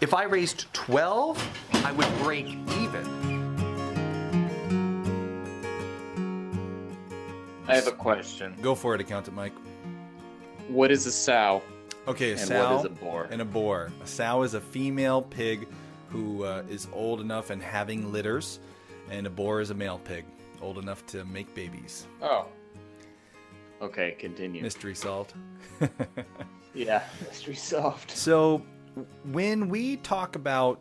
[0.00, 2.46] If I raised 12, I would break
[2.78, 3.04] even.
[7.68, 8.54] I have a question.
[8.62, 9.52] Go for it, accountant Mike.
[10.68, 11.62] What is a sow?
[12.08, 13.28] Okay, a And sow what is a boar?
[13.30, 13.92] and a boar.
[14.02, 15.68] A sow is a female pig
[16.08, 18.58] who uh, is old enough and having litters,
[19.10, 20.24] and a boar is a male pig
[20.60, 22.06] old enough to make babies.
[22.20, 22.46] Oh.
[23.80, 24.62] Okay, continue.
[24.62, 25.34] Mystery solved.
[26.74, 28.10] Yeah, mystery solved.
[28.12, 28.62] So,
[29.30, 30.80] when we talk about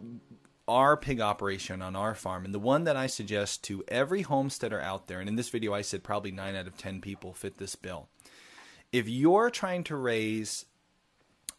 [0.65, 4.79] our pig operation on our farm, and the one that I suggest to every homesteader
[4.79, 7.57] out there, and in this video I said probably 9 out of 10 people fit
[7.57, 8.07] this bill.
[8.93, 10.63] If you're trying to raise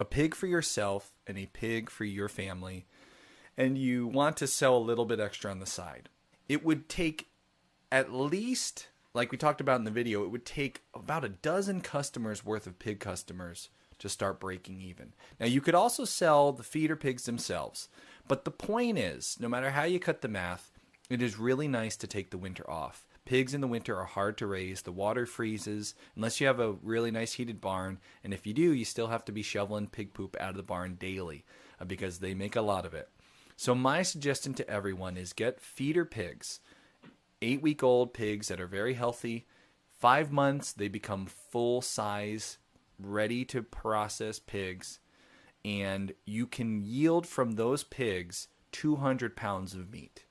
[0.03, 2.87] a pig for yourself and a pig for your family,
[3.57, 6.09] and you want to sell a little bit extra on the side,
[6.49, 7.29] it would take
[7.93, 11.81] at least, like we talked about in the video, it would take about a dozen
[11.81, 13.69] customers worth of pig customers
[14.01, 15.13] to start breaking even.
[15.39, 17.89] Now, you could also sell the feeder pigs themselves,
[18.27, 20.73] but the point is no matter how you cut the math,
[21.11, 24.37] it is really nice to take the winter off Pigs in the winter are hard
[24.39, 24.83] to raise.
[24.83, 27.99] The water freezes unless you have a really nice heated barn.
[28.25, 30.63] And if you do, you still have to be shoveling pig poop out of the
[30.63, 31.45] barn daily
[31.81, 33.09] uh, because they make a lot of it.
[33.57, 36.61] So, my suggestion to everyone is get feeder pigs,
[37.41, 39.47] eight week old pigs that are very healthy.
[40.01, 42.59] Five months, they become full size,
[42.99, 44.99] ready to process pigs.
[45.65, 50.25] And you can yield from those pigs 200 pounds of meat.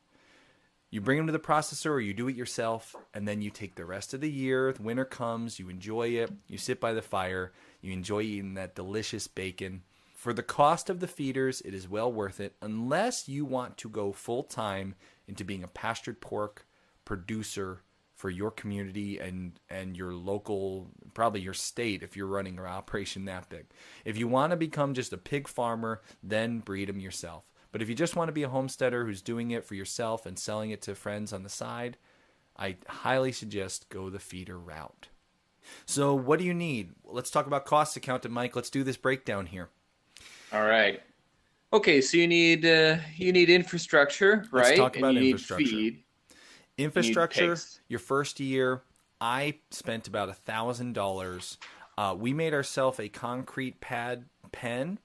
[0.92, 3.76] You bring them to the processor or you do it yourself, and then you take
[3.76, 4.76] the rest of the year.
[4.78, 9.26] Winter comes, you enjoy it, you sit by the fire, you enjoy eating that delicious
[9.26, 9.84] bacon.
[10.14, 13.90] For the cost of the feeders, it is well worth it unless you want to
[13.90, 14.96] go full time
[15.28, 16.68] into being a pastured pork
[17.06, 17.84] producer
[18.22, 23.26] for your community and and your local probably your state if you're running an operation
[23.26, 23.66] that big.
[24.06, 27.46] If you want to become just a pig farmer, then breed them yourself.
[27.72, 30.38] But if you just want to be a homesteader who's doing it for yourself and
[30.38, 31.98] selling it to friends on the side,
[32.58, 35.08] I highly suggest go the feeder route.
[35.86, 36.92] So, what do you need?
[37.06, 38.56] Let's talk about cost accountant Mike.
[38.56, 39.70] Let's do this breakdown here.
[40.52, 41.02] All right.
[41.74, 44.66] Okay, so you need uh, you need infrastructure, right?
[44.66, 45.64] Let's talk about and you infrastructure.
[45.66, 46.04] Need feed.
[46.78, 47.80] Infrastructure, pigs.
[47.88, 48.82] your first year,
[49.22, 51.58] I spent about a thousand dollars.
[51.98, 55.00] Uh, we made ourselves a concrete pad pen.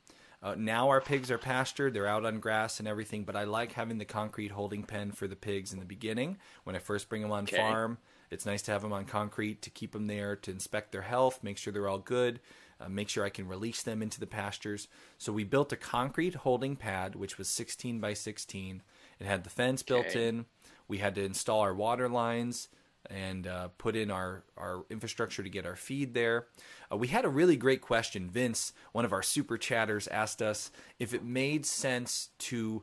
[0.46, 3.24] Uh, now our pigs are pastured; they're out on grass and everything.
[3.24, 6.76] But I like having the concrete holding pen for the pigs in the beginning when
[6.76, 7.56] I first bring them on Okay.
[7.56, 7.98] farm.
[8.30, 11.42] It's nice to have them on concrete to keep them there to inspect their health,
[11.42, 12.38] make sure they're all good,
[12.80, 14.86] uh, make sure I can release them into the pastures.
[15.18, 18.82] So we built a concrete holding pad, which was 16 by 16.
[19.18, 20.46] It had the fence built in.
[20.86, 22.68] We had to install our water lines
[23.10, 26.46] and uh, put in our, our infrastructure to get our feed there.
[26.90, 28.28] Uh, we had a really great question.
[28.28, 32.82] Vince, one of our super chatters, asked us if it made sense to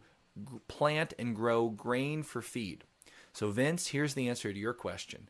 [0.67, 2.83] plant and grow grain for feed.
[3.33, 5.29] So, Vince, here's the answer to your question.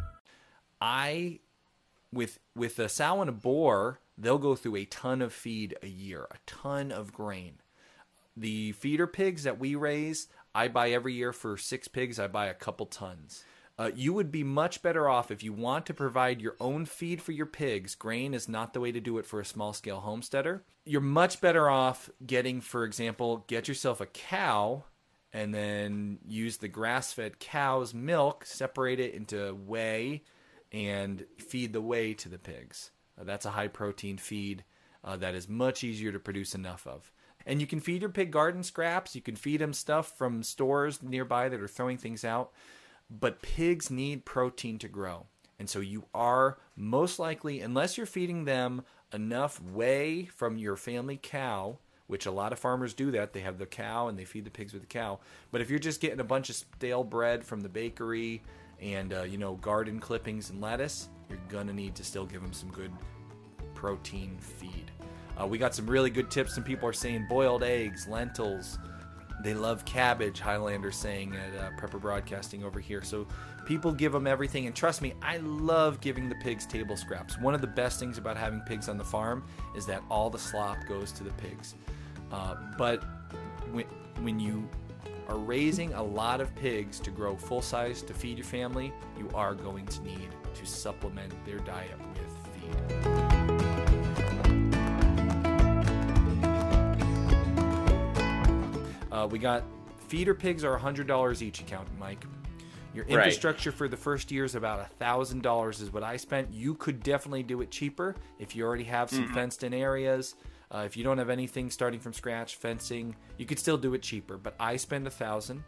[0.81, 1.39] I
[2.11, 5.87] with with a sow and a boar, they'll go through a ton of feed a
[5.87, 7.55] year, a ton of grain.
[8.35, 12.19] The feeder pigs that we raise, I buy every year for six pigs.
[12.19, 13.43] I buy a couple tons.
[13.77, 17.21] Uh, you would be much better off if you want to provide your own feed
[17.21, 17.95] for your pigs.
[17.95, 20.63] Grain is not the way to do it for a small scale homesteader.
[20.85, 24.83] You're much better off getting, for example, get yourself a cow
[25.33, 30.23] and then use the grass fed cow's milk, separate it into whey,
[30.71, 32.91] and feed the whey to the pigs.
[33.19, 34.63] Uh, that's a high protein feed
[35.03, 37.11] uh, that is much easier to produce enough of.
[37.45, 39.15] And you can feed your pig garden scraps.
[39.15, 42.51] You can feed them stuff from stores nearby that are throwing things out.
[43.09, 45.25] But pigs need protein to grow.
[45.59, 51.19] And so you are most likely, unless you're feeding them enough whey from your family
[51.21, 53.33] cow, which a lot of farmers do that.
[53.33, 55.19] They have the cow and they feed the pigs with the cow.
[55.51, 58.41] But if you're just getting a bunch of stale bread from the bakery
[58.81, 62.53] and, uh, you know, garden clippings and lettuce, you're to need to still give them
[62.53, 62.91] some good
[63.73, 64.91] protein feed.
[65.39, 66.53] Uh, we got some really good tips.
[66.55, 68.77] Some people are saying boiled eggs, lentils.
[69.43, 73.01] They love cabbage, Highlander's saying at uh, Prepper Broadcasting over here.
[73.01, 73.25] So
[73.65, 74.67] people give them everything.
[74.67, 77.39] And trust me, I love giving the pigs table scraps.
[77.39, 79.43] One of the best things about having pigs on the farm
[79.75, 81.75] is that all the slop goes to the pigs.
[82.31, 83.03] Uh, but
[83.71, 83.85] when,
[84.21, 84.69] when you
[85.27, 89.29] are raising a lot of pigs to grow full size to feed your family, you
[89.33, 94.31] are going to need to supplement their diet with feed.
[99.11, 99.63] Uh, we got
[100.07, 102.23] feeder pigs are $100 each account, Mike.
[102.93, 103.15] Your Right.
[103.15, 106.51] infrastructure for the first year is about $1,000 is what I spent.
[106.51, 110.35] You could definitely do it cheaper if you already have some fenced in areas.
[110.73, 114.01] Uh, if you don't have anything starting from scratch, fencing, you could still do it
[114.01, 114.37] cheaper.
[114.37, 115.63] But I spend a thousand.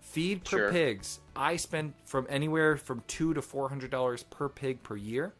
[0.00, 0.72] Feed per Sure.
[0.72, 5.34] pigs, I spend from anywhere from two to four hundred dollars per pig per year.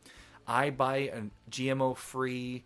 [0.46, 2.64] I buy a GMO free,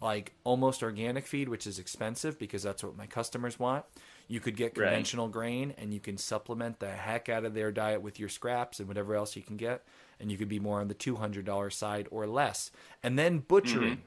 [0.00, 3.84] like almost organic feed, which is expensive because that's what my customers want.
[4.26, 4.86] You could get Right.
[4.86, 8.80] conventional grain and you can supplement the heck out of their diet with your scraps
[8.80, 9.84] and whatever else you can get.
[10.18, 12.70] And you could be more on the $200 side or less.
[13.04, 14.02] And then butchering.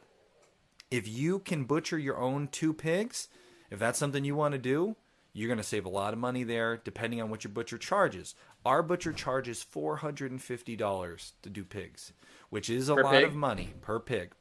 [0.91, 3.27] If you can butcher your own two pigs,
[3.69, 4.95] if that's something you want to do,
[5.31, 8.33] You're going to save a lot of money there depending on what your butcher charges.
[8.65, 12.13] Our butcher charges $450 to do pigs,
[12.49, 13.23] which is a Per lot pig?
[13.23, 14.33] of money per pig.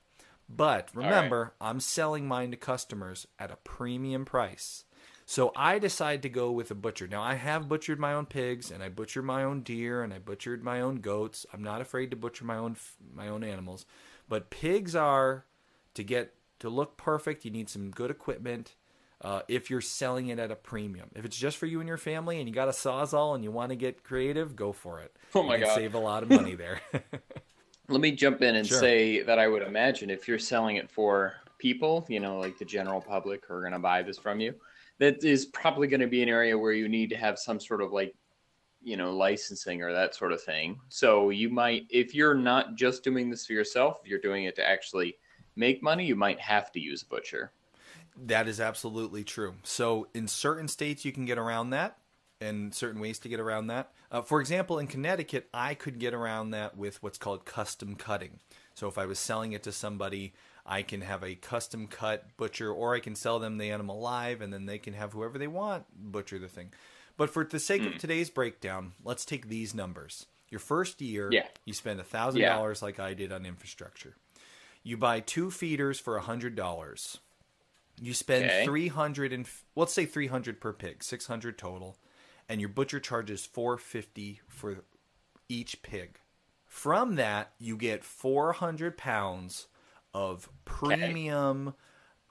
[0.48, 4.84] But remember, I'm selling mine to customers at a premium price.
[5.26, 7.06] So I decide to go with a butcher.
[7.06, 10.18] Now I have butchered my own pigs and I butchered my own deer and I
[10.18, 11.44] butchered my own goats.
[11.52, 12.76] I'm not afraid to butcher my own
[13.14, 13.84] my own animals.
[14.26, 15.44] But pigs are
[15.94, 18.74] to get to look perfect, you need some good equipment.
[19.20, 21.96] Uh, if you're selling it at a premium, if it's just for you and your
[21.96, 25.16] family, and you got a sawzall and you want to get creative, go for it.
[25.34, 25.74] Oh my you God.
[25.74, 26.80] save a lot of money there.
[27.88, 28.78] Let me jump in and Sure.
[28.78, 32.64] say that I would imagine if you're selling it for people, you know, like the
[32.64, 34.54] general public who are going to buy this from you,
[34.98, 37.80] that is probably going to be an area where you need to have some sort
[37.80, 38.14] of like,
[38.82, 40.78] you know, licensing or that sort of thing.
[40.90, 44.54] So you might, if you're not just doing this for yourself, if you're doing it
[44.56, 45.16] to actually
[45.58, 47.50] make money, you might have to use a butcher.
[48.16, 49.54] That is absolutely true.
[49.62, 51.98] So, in certain states, you can get around that,
[52.40, 53.92] and certain ways to get around that.
[54.10, 58.38] Uh, for example, in Connecticut, I could get around that with what's called custom cutting.
[58.74, 60.32] So, if I was selling it to somebody,
[60.66, 64.40] I can have a custom cut butcher, or I can sell them the animal live,
[64.40, 66.72] and then they can have whoever they want butcher the thing.
[67.16, 70.26] But for the sake of today's breakdown, let's take these numbers.
[70.50, 71.46] Your first year, Yeah.
[71.64, 74.14] you spend a thousand dollars like I did on infrastructure.
[74.88, 77.18] You buy two feeders for hundred dollars.
[78.00, 78.64] You spend Okay.
[78.64, 81.98] three hundred and let's say three hundred per pig, six hundred total,
[82.48, 84.84] and your butcher charges four fifty for
[85.46, 86.20] each pig.
[86.64, 89.66] From that, you get four hundred pounds
[90.14, 91.74] of premium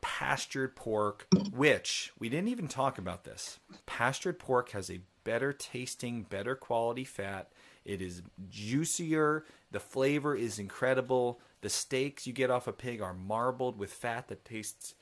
[0.01, 3.59] pastured pork, which we didn't even talk about this.
[3.85, 7.51] Pastured pork has a better tasting, better quality fat.
[7.85, 9.45] It is juicier.
[9.69, 11.39] The flavor is incredible.
[11.61, 14.95] The steaks you get off a pig are marbled with fat that tastes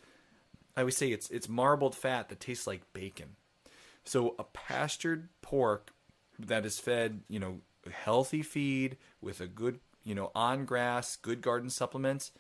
[0.76, 3.36] I always say it's it's marbled fat that tastes like bacon.
[4.04, 5.92] So a pastured pork
[6.38, 11.42] that is fed, you know, healthy feed with a good, you know, on grass, good
[11.42, 12.32] garden supplements,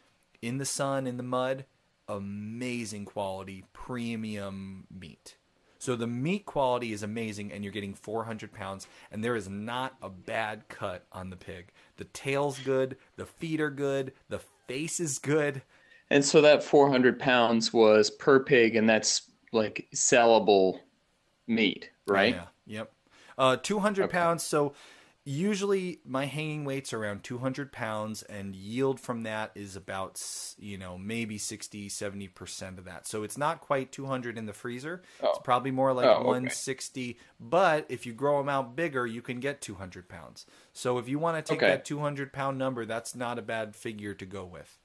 [0.42, 1.66] in the sun, in the mud,
[2.08, 5.38] amazing quality, premium meat.
[5.86, 9.94] So the meat quality is amazing, and you're getting 400 pounds, and there is not
[10.02, 11.68] a bad cut on the pig.
[11.98, 15.62] The tail's good, the feet are good, the face is good.
[16.10, 20.80] And so that 400 pounds was per pig, and that's like sellable
[21.46, 22.34] meat, right?
[22.34, 22.80] Yeah.
[22.80, 22.92] Yep.
[23.38, 24.42] Uh, 200 pounds.
[24.42, 24.74] So
[25.26, 30.22] usually my hanging weight's around 200 pounds, and yield from that is about,
[30.58, 33.08] you know, maybe 60, 70% of that.
[33.08, 35.02] So it's not quite 200 in the freezer.
[35.28, 35.42] It's oh.
[35.44, 36.28] probably more like Oh, okay.
[36.28, 37.18] 160.
[37.40, 40.46] But if you grow them out bigger, you can get 200 pounds.
[40.74, 41.68] So if you want to take Okay.
[41.68, 44.80] that 200 pound number, that's not a bad figure to go with.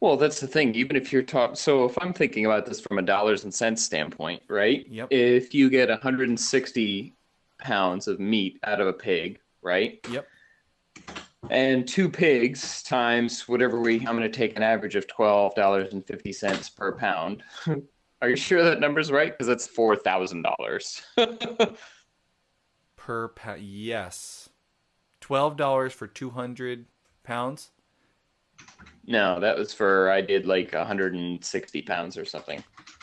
[0.00, 0.74] Well, that's the thing.
[0.74, 3.84] Even if you're talking, so if I'm thinking about this from a dollars and cents
[3.84, 4.86] standpoint, right?
[4.88, 5.08] Yep.
[5.10, 7.14] If you get 160
[7.58, 9.98] pounds of meat out of a pig, right?
[10.10, 10.26] Yep.
[11.48, 15.92] And two pigs times whatever we, I'm going to take an average of twelve dollars
[15.92, 17.42] and fifty cents per pound.
[18.22, 19.32] Are you sure that number's right?
[19.32, 21.02] Because that's four thousand dollars.
[22.96, 23.62] Per pound.
[23.62, 24.50] Yes.
[25.22, 26.86] $12 for 200
[27.22, 27.70] pounds.
[29.06, 32.62] No, that was for I did like 160 pounds or something.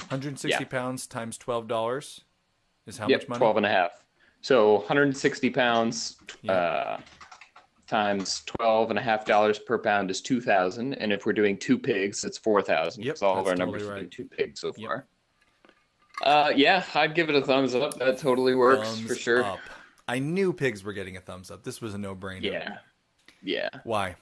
[0.09, 0.67] 160 Yeah.
[0.67, 2.21] pounds times twelve dollars
[2.85, 3.39] is how yep, much money?
[3.39, 4.03] 12 and a half.
[4.47, 6.53] So 160 pounds Yeah.
[6.53, 7.01] uh,
[7.85, 10.93] times 12 and a half dollars per pound is 2,000.
[10.93, 13.03] And if we're doing two pigs, it's 4,000.
[13.03, 14.11] Yep, because all of our numbers totally are right.
[14.11, 14.87] two pigs so Yep.
[14.87, 15.07] far.
[16.23, 17.95] Uh, yeah, I'd give it a thumbs up.
[17.99, 19.43] That totally works for sure.
[19.43, 19.59] up.
[20.07, 21.65] I knew pigs were getting a thumbs up.
[21.65, 22.43] This was a no-brainer.
[22.43, 22.77] Yeah.
[23.43, 23.67] Yeah.
[23.83, 24.15] Why?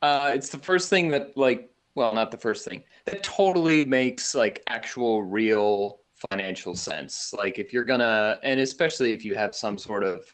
[0.00, 4.34] Uh, it's the first thing that like, well, not the first thing that totally makes
[4.34, 6.00] like actual real
[6.30, 7.32] financial sense.
[7.36, 10.24] Like if you're gonna, and especially if you have some sort of,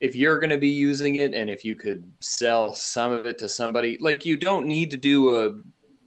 [0.00, 3.48] if you're gonna be using it, and if you could sell some of it to
[3.48, 5.54] somebody, like you don't need to do a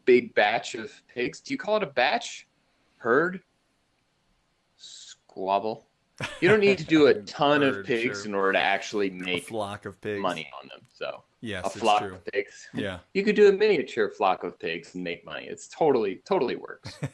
[0.06, 1.40] big batch of pigs.
[1.40, 2.48] Do you call it a batch?
[2.98, 3.42] Herd?
[4.78, 5.88] Squabble.
[6.42, 8.28] You don't need to do a ton Herd, of pigs sure.
[8.28, 10.22] in order to actually make A flock of pigs.
[10.22, 10.82] money on them.
[10.94, 12.14] So Yes, a flock true.
[12.16, 12.70] of pigs.
[12.74, 13.00] Yeah.
[13.14, 15.46] You could do a miniature flock of pigs and make money.
[15.48, 16.98] It's totally, totally works.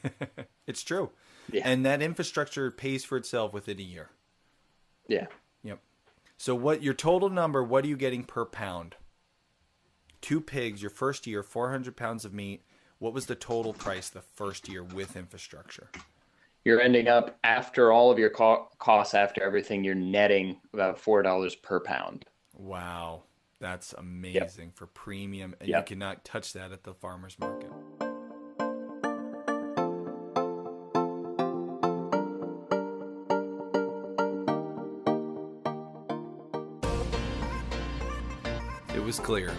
[0.67, 1.09] It's true.
[1.51, 1.61] Yeah.
[1.65, 4.09] And that infrastructure pays for itself within a year.
[5.07, 5.27] yeah.
[5.63, 5.79] Yep.
[6.37, 8.95] So what your total number, what are you getting per pound?
[10.21, 12.63] Two pigs, your first year, 400 pounds of meat.
[12.99, 15.89] What was the total price the first year with infrastructure?
[16.65, 21.21] You're ending up after all of your co- costs, after everything, you're netting about four
[21.23, 22.25] dollars per pound.
[22.53, 23.23] Wow.
[23.61, 25.79] That's amazing for premium and Yep.
[25.89, 27.71] you cannot touch that at the farmers market.
[39.09, 39.51] Was clear.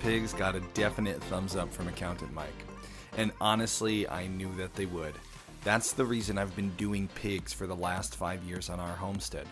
[0.00, 2.64] Pigs got a definite thumbs up from Accountant Mike.
[3.16, 5.14] And honestly, I knew that they would.
[5.62, 9.46] That's the reason I've been doing pigs for the last five years on our homestead.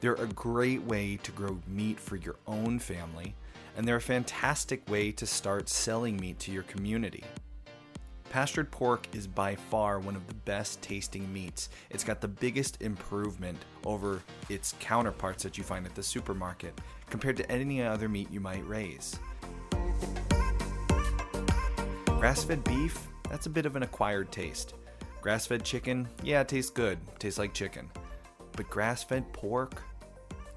[0.00, 3.34] They're a great way to grow meat for your own family,
[3.76, 7.24] and they're a fantastic way to start selling meat to your community.
[8.34, 11.68] Pastured pork is by far one of the best tasting meats.
[11.90, 16.76] It's got the biggest improvement over its counterparts that you find at the supermarket
[17.08, 19.20] compared to any other meat you might raise.
[22.06, 24.74] Grass fed beef, that's a bit of an acquired taste.
[25.22, 27.88] Grass fed chicken, yeah, it tastes good, tastes like chicken.
[28.56, 29.80] But grass fed pork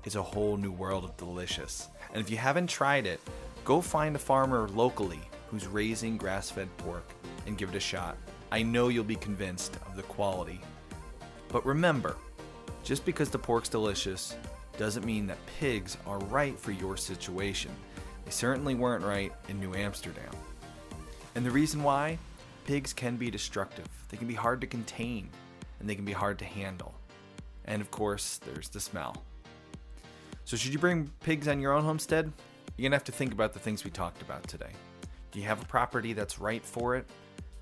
[0.04, 1.90] is a whole new world of delicious.
[2.12, 3.20] And if you haven't tried it,
[3.64, 5.22] go find a farmer locally
[5.52, 7.04] who's raising grass fed pork
[7.48, 8.18] and give it a shot.
[8.52, 10.62] I know you'll be convinced of the quality.
[11.50, 12.18] But remember,
[12.84, 14.36] just because the pork's delicious
[14.78, 17.72] doesn't mean that pigs are right for your situation.
[18.26, 20.32] They certainly weren't right in New Amsterdam.
[21.36, 22.18] And the reason why?
[22.66, 25.30] Pigs can be destructive, they can be hard to contain,
[25.80, 26.94] and they can be hard to handle.
[27.66, 29.24] And of course, there's the smell.
[30.46, 32.32] So, should you bring pigs on your own homestead?
[32.76, 34.72] You're gonna have to think about the things we talked about today.
[35.32, 37.08] Do you have a property that's right for it?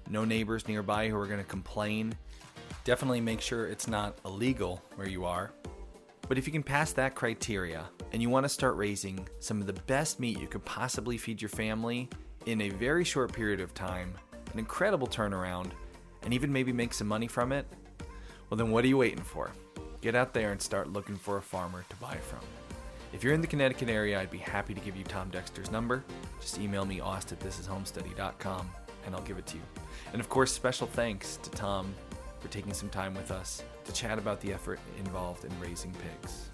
[0.10, 2.16] No neighbors nearby who are gonna complain?
[2.84, 5.52] Definitely make sure it's not illegal where you are.
[6.28, 9.68] But if you can pass that criteria and you want to start raising some of
[9.68, 12.10] the best meat you could possibly feed your family
[12.46, 14.14] in a very short period of time,
[14.54, 15.72] an incredible turnaround,
[16.24, 17.68] and even maybe make some money from it,
[18.50, 19.52] well, then what are you waiting for?
[20.02, 22.40] Get out there and start looking for a farmer to buy from.
[23.14, 26.04] If you're in the Connecticut area, I'd be happy to give you Tom Dexter's number.
[26.40, 28.70] Just email me, aust at thisishomesteady.com,
[29.06, 29.64] and I'll give it to you.
[30.12, 31.94] And of course, special thanks to Tom
[32.40, 36.50] for taking some time with us to chat about the effort involved in raising pigs.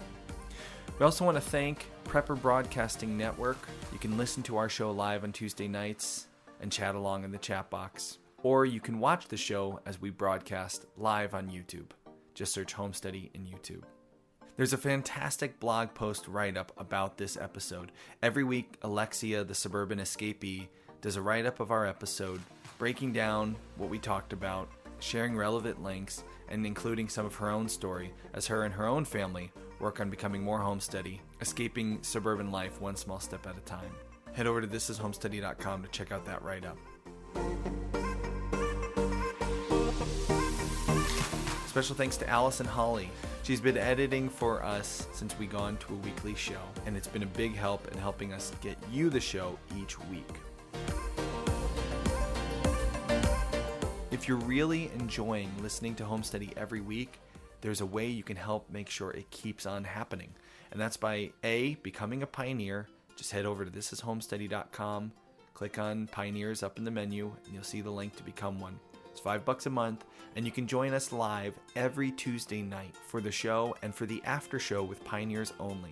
[0.98, 3.58] We also want to thank Prepper Broadcasting Network.
[3.92, 6.26] You can listen to our show live on Tuesday nights
[6.60, 10.10] and chat along in the chat box, or you can watch the show as we
[10.10, 11.90] broadcast live on YouTube.
[12.34, 13.82] Just search Homesteady in YouTube.
[14.56, 17.90] There's a fantastic blog post write up about this episode.
[18.22, 20.68] Every week, Alexia, the suburban escapee,
[21.00, 22.40] does a write up of our episode,
[22.82, 24.68] breaking down what we talked about,
[24.98, 29.04] sharing relevant links, and including some of her own story as her and her own
[29.04, 33.92] family work on becoming more homesteady, escaping suburban life one small step at a time.
[34.32, 36.76] Head over to thisishomesteady.com to check out that write up.
[41.68, 43.08] Special thanks to Allison Holly.
[43.44, 47.22] She's been editing for us since we gone to a weekly show, and it's been
[47.22, 50.26] a big help in helping us get you the show each week.
[54.22, 57.18] If you're really enjoying listening to Homesteady every week,
[57.60, 60.32] there's a way you can help make sure it keeps on happening.
[60.70, 62.86] And that's by A, becoming a pioneer.
[63.16, 65.10] Just head over to thisishomesteady.com,
[65.54, 68.78] click on Pioneers up in the menu, and you'll see the link to become one.
[69.10, 70.04] It's five bucks a month,
[70.36, 74.22] and you can join us live every Tuesday night for the show and for the
[74.24, 75.90] after show with Pioneers only.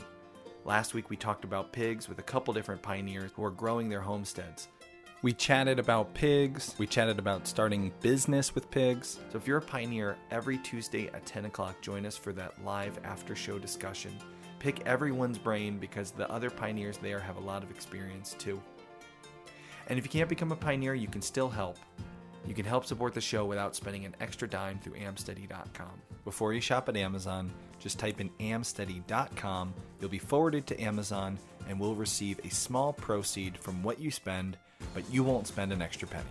[0.65, 4.01] Last week we talked about pigs with a couple different pioneers who are growing their
[4.01, 4.69] homesteads.
[5.23, 6.75] We chatted about pigs.
[6.79, 9.19] We chatted about starting business with pigs.
[9.31, 12.99] So if you're a pioneer, every Tuesday at 10 o'clock, join us for that live
[13.05, 14.17] after show discussion.
[14.61, 18.63] Pick everyone's brain because the other pioneers there have a lot of experience too.
[19.89, 21.77] And if you can't become a pioneer, you can still help.
[22.47, 26.01] You can help support the show without spending an extra dime through amsteady.com.
[26.25, 29.75] Before you shop at Amazon, just type in amsteady.com.
[30.01, 31.39] You'll be forwarded to Amazon
[31.71, 34.57] and will receive a small proceed from what you spend,
[34.93, 36.25] but you won't spend an extra penny.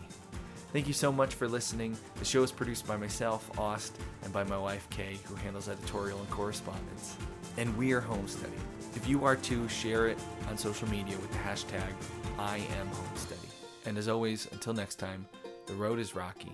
[0.73, 1.97] Thank you so much for listening.
[2.17, 6.19] The show is produced by myself, Aust, and by my wife, Kay, who handles editorial
[6.19, 7.15] and correspondence.
[7.57, 8.59] And we are Homesteady.
[8.95, 10.19] If you are too, share it
[10.49, 11.93] on social media with the hashtag
[12.37, 13.49] I am Homesteady.
[13.85, 15.25] And as always, until next time,
[15.67, 16.51] the road is rocky.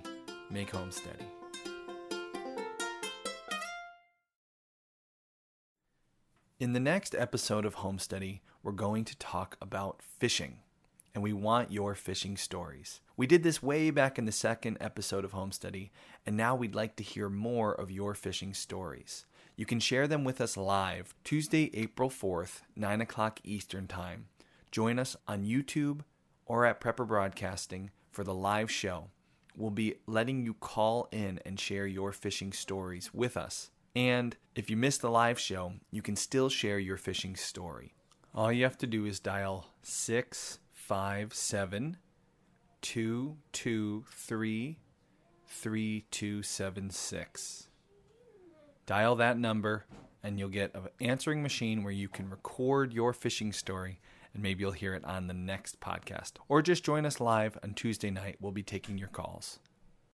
[0.52, 1.26] Make Homesteady.
[6.58, 10.58] In the next episode of Homesteady, we're going to talk about fishing,
[11.14, 13.00] and we want your fishing stories.
[13.16, 15.92] We did this way back in the second episode of Homesteady,
[16.26, 19.28] and now we'd like to hear more of your fishing stories.
[19.56, 24.30] You can share them with us live Tuesday, April 4th, 9 o'clock Eastern Time.
[24.72, 26.00] Join us on YouTube
[26.48, 29.12] or at Prepper Broadcasting for the live show.
[29.56, 33.70] We'll be letting you call in and share your fishing stories with us.
[33.96, 37.94] And if you missed the live show, you can still share your fishing story.
[38.36, 41.98] All you have to do is dial 657
[42.82, 44.80] 223
[45.48, 47.70] 3276.
[48.86, 49.86] Dial that number,
[50.22, 54.02] and you'll get an answering machine where you can record your fishing story
[54.34, 56.34] and maybe you'll hear it on the next podcast.
[56.50, 58.36] Or just join us live on Tuesday night.
[58.42, 59.60] We'll be taking your calls.